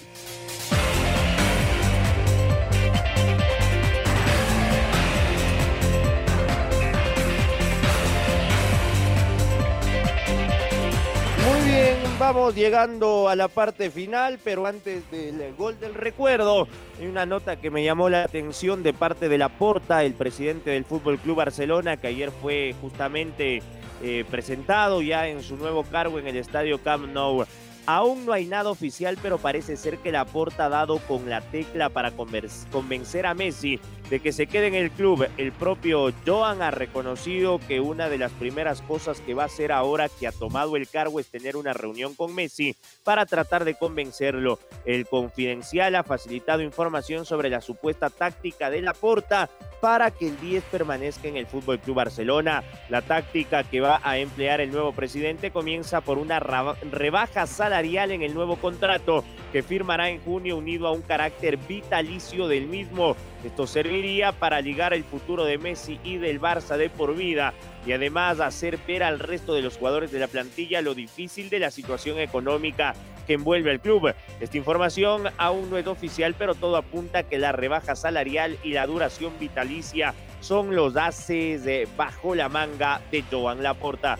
Vamos 12.18 12.56
llegando 12.56 13.28
a 13.28 13.36
la 13.36 13.46
parte 13.46 13.90
final, 13.90 14.40
pero 14.42 14.66
antes 14.66 15.08
del 15.10 15.54
gol 15.56 15.78
del 15.78 15.94
recuerdo, 15.94 16.66
hay 16.98 17.06
una 17.06 17.26
nota 17.26 17.56
que 17.56 17.70
me 17.70 17.84
llamó 17.84 18.08
la 18.08 18.24
atención 18.24 18.82
de 18.82 18.92
parte 18.92 19.28
de 19.28 19.38
la 19.38 19.48
Porta, 19.48 20.02
el 20.02 20.14
presidente 20.14 20.70
del 20.70 20.84
Fútbol 20.84 21.18
Club 21.18 21.36
Barcelona, 21.36 21.96
que 21.96 22.08
ayer 22.08 22.32
fue 22.32 22.74
justamente 22.80 23.62
eh, 24.02 24.24
presentado 24.28 25.00
ya 25.00 25.28
en 25.28 25.42
su 25.42 25.56
nuevo 25.56 25.84
cargo 25.84 26.18
en 26.18 26.26
el 26.26 26.36
estadio 26.36 26.82
Camp 26.82 27.06
Nou. 27.06 27.46
Aún 27.86 28.26
no 28.26 28.32
hay 28.32 28.46
nada 28.46 28.70
oficial, 28.70 29.16
pero 29.22 29.38
parece 29.38 29.76
ser 29.76 29.98
que 29.98 30.12
la 30.12 30.24
Porta 30.24 30.66
ha 30.66 30.68
dado 30.68 30.98
con 30.98 31.30
la 31.30 31.40
tecla 31.40 31.88
para 31.88 32.10
convencer 32.10 33.26
a 33.26 33.34
Messi 33.34 33.78
de 34.10 34.20
que 34.20 34.32
se 34.32 34.46
quede 34.46 34.68
en 34.68 34.74
el 34.74 34.90
club. 34.90 35.28
El 35.36 35.52
propio 35.52 36.12
Joan 36.26 36.62
ha 36.62 36.70
reconocido 36.70 37.60
que 37.66 37.80
una 37.80 38.08
de 38.08 38.18
las 38.18 38.32
primeras 38.32 38.82
cosas 38.82 39.20
que 39.20 39.34
va 39.34 39.44
a 39.44 39.46
hacer 39.46 39.72
ahora 39.72 40.08
que 40.08 40.26
ha 40.26 40.32
tomado 40.32 40.76
el 40.76 40.88
cargo 40.88 41.20
es 41.20 41.26
tener 41.26 41.56
una 41.56 41.72
reunión 41.72 42.14
con 42.14 42.34
Messi 42.34 42.76
para 43.04 43.26
tratar 43.26 43.64
de 43.64 43.74
convencerlo. 43.74 44.58
El 44.84 45.06
Confidencial 45.06 45.94
ha 45.94 46.04
facilitado 46.04 46.62
información 46.62 47.24
sobre 47.24 47.50
la 47.50 47.60
supuesta 47.60 48.10
táctica 48.10 48.70
de 48.70 48.82
la 48.82 48.94
Porta 48.94 49.50
para 49.80 50.10
que 50.10 50.28
el 50.28 50.40
10 50.40 50.64
permanezca 50.64 51.28
en 51.28 51.36
el 51.36 51.46
Fútbol 51.46 51.78
Club 51.78 51.96
Barcelona. 51.96 52.64
La 52.88 53.02
táctica 53.02 53.64
que 53.64 53.80
va 53.80 54.00
a 54.02 54.18
emplear 54.18 54.60
el 54.60 54.72
nuevo 54.72 54.92
presidente 54.92 55.50
comienza 55.50 56.00
por 56.00 56.18
una 56.18 56.40
rebaja 56.40 57.46
salarial 57.46 58.10
en 58.10 58.22
el 58.22 58.34
nuevo 58.34 58.56
contrato 58.56 59.24
que 59.52 59.62
firmará 59.62 60.10
en 60.10 60.20
junio 60.20 60.56
unido 60.56 60.86
a 60.86 60.92
un 60.92 61.02
carácter 61.02 61.56
vitalicio 61.56 62.48
del 62.48 62.66
mismo. 62.66 63.16
Esto 63.44 63.66
serviría 63.66 64.32
para 64.32 64.60
ligar 64.60 64.92
el 64.92 65.04
futuro 65.04 65.44
de 65.44 65.58
Messi 65.58 65.98
y 66.04 66.18
del 66.18 66.40
Barça 66.40 66.76
de 66.76 66.90
por 66.90 67.16
vida 67.16 67.54
y 67.86 67.92
además 67.92 68.40
hacer 68.40 68.78
ver 68.86 69.02
al 69.02 69.18
resto 69.18 69.54
de 69.54 69.62
los 69.62 69.76
jugadores 69.76 70.10
de 70.12 70.18
la 70.18 70.26
plantilla 70.26 70.82
lo 70.82 70.94
difícil 70.94 71.48
de 71.48 71.58
la 71.58 71.70
situación 71.70 72.18
económica 72.18 72.94
que 73.26 73.34
envuelve 73.34 73.70
al 73.70 73.80
club. 73.80 74.14
Esta 74.40 74.56
información 74.56 75.24
aún 75.36 75.70
no 75.70 75.78
es 75.78 75.86
oficial, 75.86 76.34
pero 76.36 76.54
todo 76.54 76.76
apunta 76.76 77.22
que 77.22 77.38
la 77.38 77.52
rebaja 77.52 77.94
salarial 77.94 78.58
y 78.64 78.72
la 78.72 78.86
duración 78.86 79.32
vitalicia 79.38 80.14
son 80.40 80.74
los 80.74 80.96
haces 80.96 81.64
de 81.64 81.86
bajo 81.96 82.34
la 82.34 82.48
manga 82.48 83.00
de 83.10 83.22
Joan 83.30 83.62
Laporta. 83.62 84.18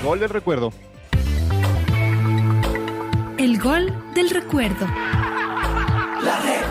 El 0.00 0.06
gol 0.06 0.18
del 0.18 0.30
recuerdo. 0.30 0.72
El 3.36 3.60
gol 3.60 3.92
del 4.14 4.30
recuerdo. 4.30 4.86
La 6.24 6.40
red. 6.40 6.62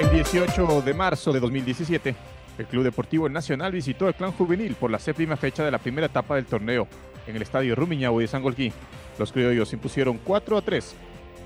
El 0.00 0.10
18 0.10 0.80
de 0.80 0.94
marzo 0.94 1.34
de 1.34 1.40
2017, 1.40 2.14
el 2.56 2.66
Club 2.66 2.84
Deportivo 2.84 3.28
Nacional 3.28 3.72
visitó 3.72 4.08
el 4.08 4.14
Clan 4.14 4.32
Juvenil 4.32 4.74
por 4.74 4.90
la 4.90 4.98
séptima 4.98 5.36
fecha 5.36 5.62
de 5.64 5.70
la 5.70 5.78
primera 5.78 6.06
etapa 6.06 6.36
del 6.36 6.46
torneo 6.46 6.88
en 7.26 7.36
el 7.36 7.42
Estadio 7.42 7.74
Rumiñahui 7.74 8.24
de 8.24 8.28
Sangolquí. 8.28 8.72
Los 9.18 9.32
criollos 9.32 9.70
impusieron 9.74 10.18
4 10.24 10.56
a 10.56 10.62
3. 10.62 10.94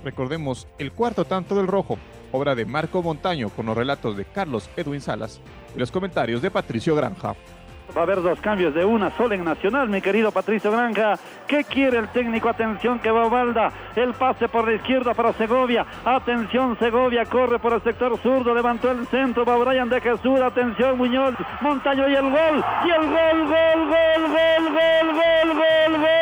Recordemos 0.05 0.69
El 0.79 0.93
cuarto 0.93 1.25
tanto 1.25 1.55
del 1.57 1.67
rojo, 1.67 1.99
obra 2.33 2.55
de 2.55 2.65
Marco 2.65 3.03
Montaño 3.03 3.51
con 3.51 3.67
los 3.67 3.77
relatos 3.77 4.17
de 4.17 4.25
Carlos 4.25 4.71
Edwin 4.77 5.01
Salas 5.01 5.41
y 5.75 5.79
los 5.79 5.91
comentarios 5.91 6.43
de 6.43 6.51
Patricio 6.51 6.95
Granja. 6.95 7.35
Va 7.97 8.03
a 8.03 8.05
haber 8.05 8.21
dos 8.21 8.39
cambios 8.41 8.75
de 8.75 8.85
una 8.85 9.11
sola 9.17 9.35
en 9.35 9.45
Nacional, 9.45 9.89
mi 9.89 10.03
querido 10.03 10.31
Patricio 10.31 10.71
Granja. 10.71 11.19
¿Qué 11.47 11.65
quiere 11.65 11.99
el 11.99 12.09
técnico? 12.09 12.49
Atención 12.49 12.99
que 12.99 13.11
va 13.11 13.27
Ovalda. 13.27 13.73
El 13.97 14.13
pase 14.13 14.47
por 14.49 14.69
la 14.69 14.75
izquierda 14.75 15.15
para 15.15 15.33
Segovia. 15.33 15.87
Atención, 16.05 16.79
Segovia 16.79 17.25
corre 17.25 17.59
por 17.59 17.73
el 17.73 17.83
sector 17.83 18.19
zurdo. 18.19 18.55
Levantó 18.55 18.91
el 18.91 19.07
centro. 19.07 19.45
Va 19.47 19.57
Brian 19.57 19.89
de 19.89 20.03
Jesús. 20.03 20.39
Atención, 20.41 20.99
Muñoz. 20.99 21.35
Montaño 21.63 22.09
y 22.09 22.15
el 22.15 22.31
gol. 22.31 22.65
Y 22.85 22.91
el 22.91 23.07
gol, 23.07 23.49
gol, 23.49 23.89
gol, 23.89 24.23
gol, 24.29 24.73
gol, 24.75 25.15
gol, 25.15 25.57
gol, 25.57 26.01
gol. 26.03 26.18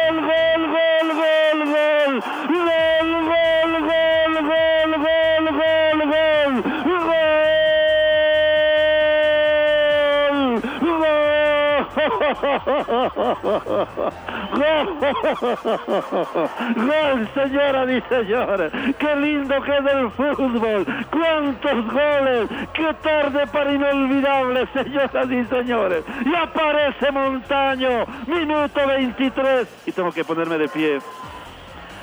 Gol, 16.76 17.28
señoras 17.34 17.90
y 17.90 18.00
señores. 18.08 18.72
Qué 18.98 19.16
lindo 19.16 19.60
que 19.62 19.76
es 19.76 19.86
el 19.86 20.10
fútbol. 20.10 20.86
Cuántos 21.10 21.92
goles. 21.92 22.48
Qué 22.74 22.94
tarde 23.02 23.46
para 23.46 23.72
inolvidable, 23.72 24.66
señoras 24.72 25.30
y 25.30 25.44
señores. 25.44 26.04
Y 26.24 26.34
aparece 26.34 27.10
Montaño. 27.10 28.06
Minuto 28.26 28.86
23. 28.86 29.82
Y 29.86 29.92
tengo 29.92 30.12
que 30.12 30.24
ponerme 30.24 30.58
de 30.58 30.68
pie. 30.68 30.98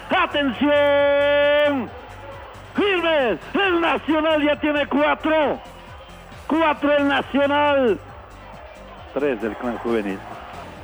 ¡Atención! 0.09 1.89
¡Firmes! 2.75 3.39
El 3.53 3.81
Nacional 3.81 4.41
ya 4.43 4.55
tiene 4.59 4.87
cuatro. 4.87 5.59
Cuatro 6.47 6.97
el 6.97 7.07
Nacional. 7.07 7.99
Tres 9.13 9.41
del 9.41 9.55
clan 9.55 9.77
juvenil. 9.77 10.17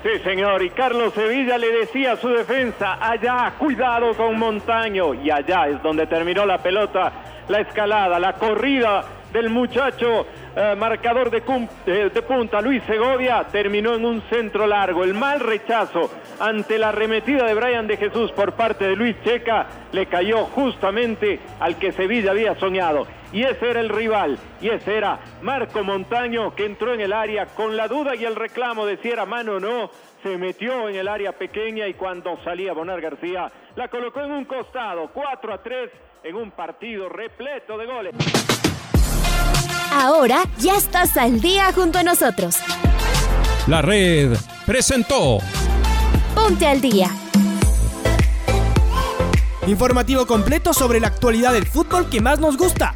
Sí, 0.04 0.20
señor. 0.24 0.64
Y 0.64 0.70
Carlos 0.70 1.14
Sevilla 1.14 1.58
le 1.58 1.72
decía 1.72 2.14
a 2.14 2.18
su 2.18 2.30
defensa, 2.30 2.98
allá, 3.02 3.54
cuidado 3.58 4.14
con 4.16 4.38
Montaño. 4.38 5.14
Y 5.14 5.30
allá 5.30 5.68
es 5.68 5.82
donde 5.84 6.08
terminó 6.08 6.46
la 6.46 6.60
pelota, 6.60 7.12
la 7.50 7.60
escalada, 7.60 8.20
la 8.20 8.34
corrida 8.34 9.04
del 9.34 9.50
muchacho 9.50 10.26
eh, 10.56 10.76
marcador 10.76 11.30
de, 11.30 11.44
de, 11.86 12.10
de, 12.10 12.22
punta, 12.22 12.62
Luis 12.62 12.82
Segovia, 12.84 13.46
terminó 13.52 13.94
en 13.94 14.06
un 14.06 14.22
centro 14.30 14.66
largo. 14.66 15.04
El 15.04 15.14
mal 15.14 15.40
rechazo 15.40 16.10
ante 16.40 16.78
la 16.78 16.90
arremetida 16.90 17.46
de 17.46 17.54
Brian 17.54 17.86
de 17.86 17.98
Jesús 17.98 18.32
por 18.32 18.54
parte 18.54 18.88
de 18.88 18.96
Luis 18.96 19.16
Checa 19.24 19.68
le 19.92 20.06
cayó 20.06 20.46
justamente 20.46 21.40
al 21.60 21.78
que 21.78 21.92
Sevilla 21.92 22.32
había 22.32 22.56
soñado. 22.56 23.06
Y 23.32 23.44
ese 23.44 23.70
era 23.70 23.80
el 23.80 23.90
rival, 23.90 24.40
y 24.60 24.70
ese 24.70 24.98
era 24.98 25.20
Marco 25.42 25.84
Montaño, 25.84 26.56
que 26.56 26.66
entró 26.66 26.94
en 26.94 27.02
el 27.02 27.14
área 27.14 27.46
con 27.46 27.78
la 27.78 27.88
duda 27.88 28.16
y 28.16 28.26
el 28.26 28.36
reclamo 28.36 28.86
de 28.88 28.98
si 28.98 29.10
era 29.10 29.26
mano 29.26 29.54
o 29.54 29.60
no. 29.60 29.92
Se 30.24 30.38
metió 30.38 30.90
en 30.90 30.96
el 30.96 31.08
área 31.08 31.32
pequeña 31.32 31.88
y 31.88 31.94
cuando 31.94 32.38
salía 32.44 32.74
Bonar 32.74 33.00
García, 33.00 33.52
la 33.76 33.88
colocó 33.88 34.22
en 34.22 34.32
un 34.32 34.46
costado, 34.46 35.12
4 35.14 35.54
a 35.54 35.62
3, 35.62 35.92
en 36.24 36.36
un 36.36 36.52
partido 36.52 37.08
repleto 37.08 37.78
de 37.78 37.86
goles. 37.86 38.16
Ahora 39.92 40.44
ya 40.58 40.76
estás 40.76 41.16
al 41.16 41.40
día 41.40 41.72
junto 41.74 42.00
a 42.00 42.04
nosotros. 42.04 42.58
La 43.68 43.82
red 43.82 44.36
presentó. 44.66 45.38
Ponte 46.34 46.66
al 46.66 46.82
día. 46.82 47.10
Informativo 49.68 50.26
completo 50.26 50.74
sobre 50.74 51.00
la 51.00 51.08
actualidad 51.08 51.54
del 51.54 51.68
fútbol 51.68 52.10
que 52.10 52.22
más 52.22 52.40
nos 52.40 52.58
gusta, 52.58 52.96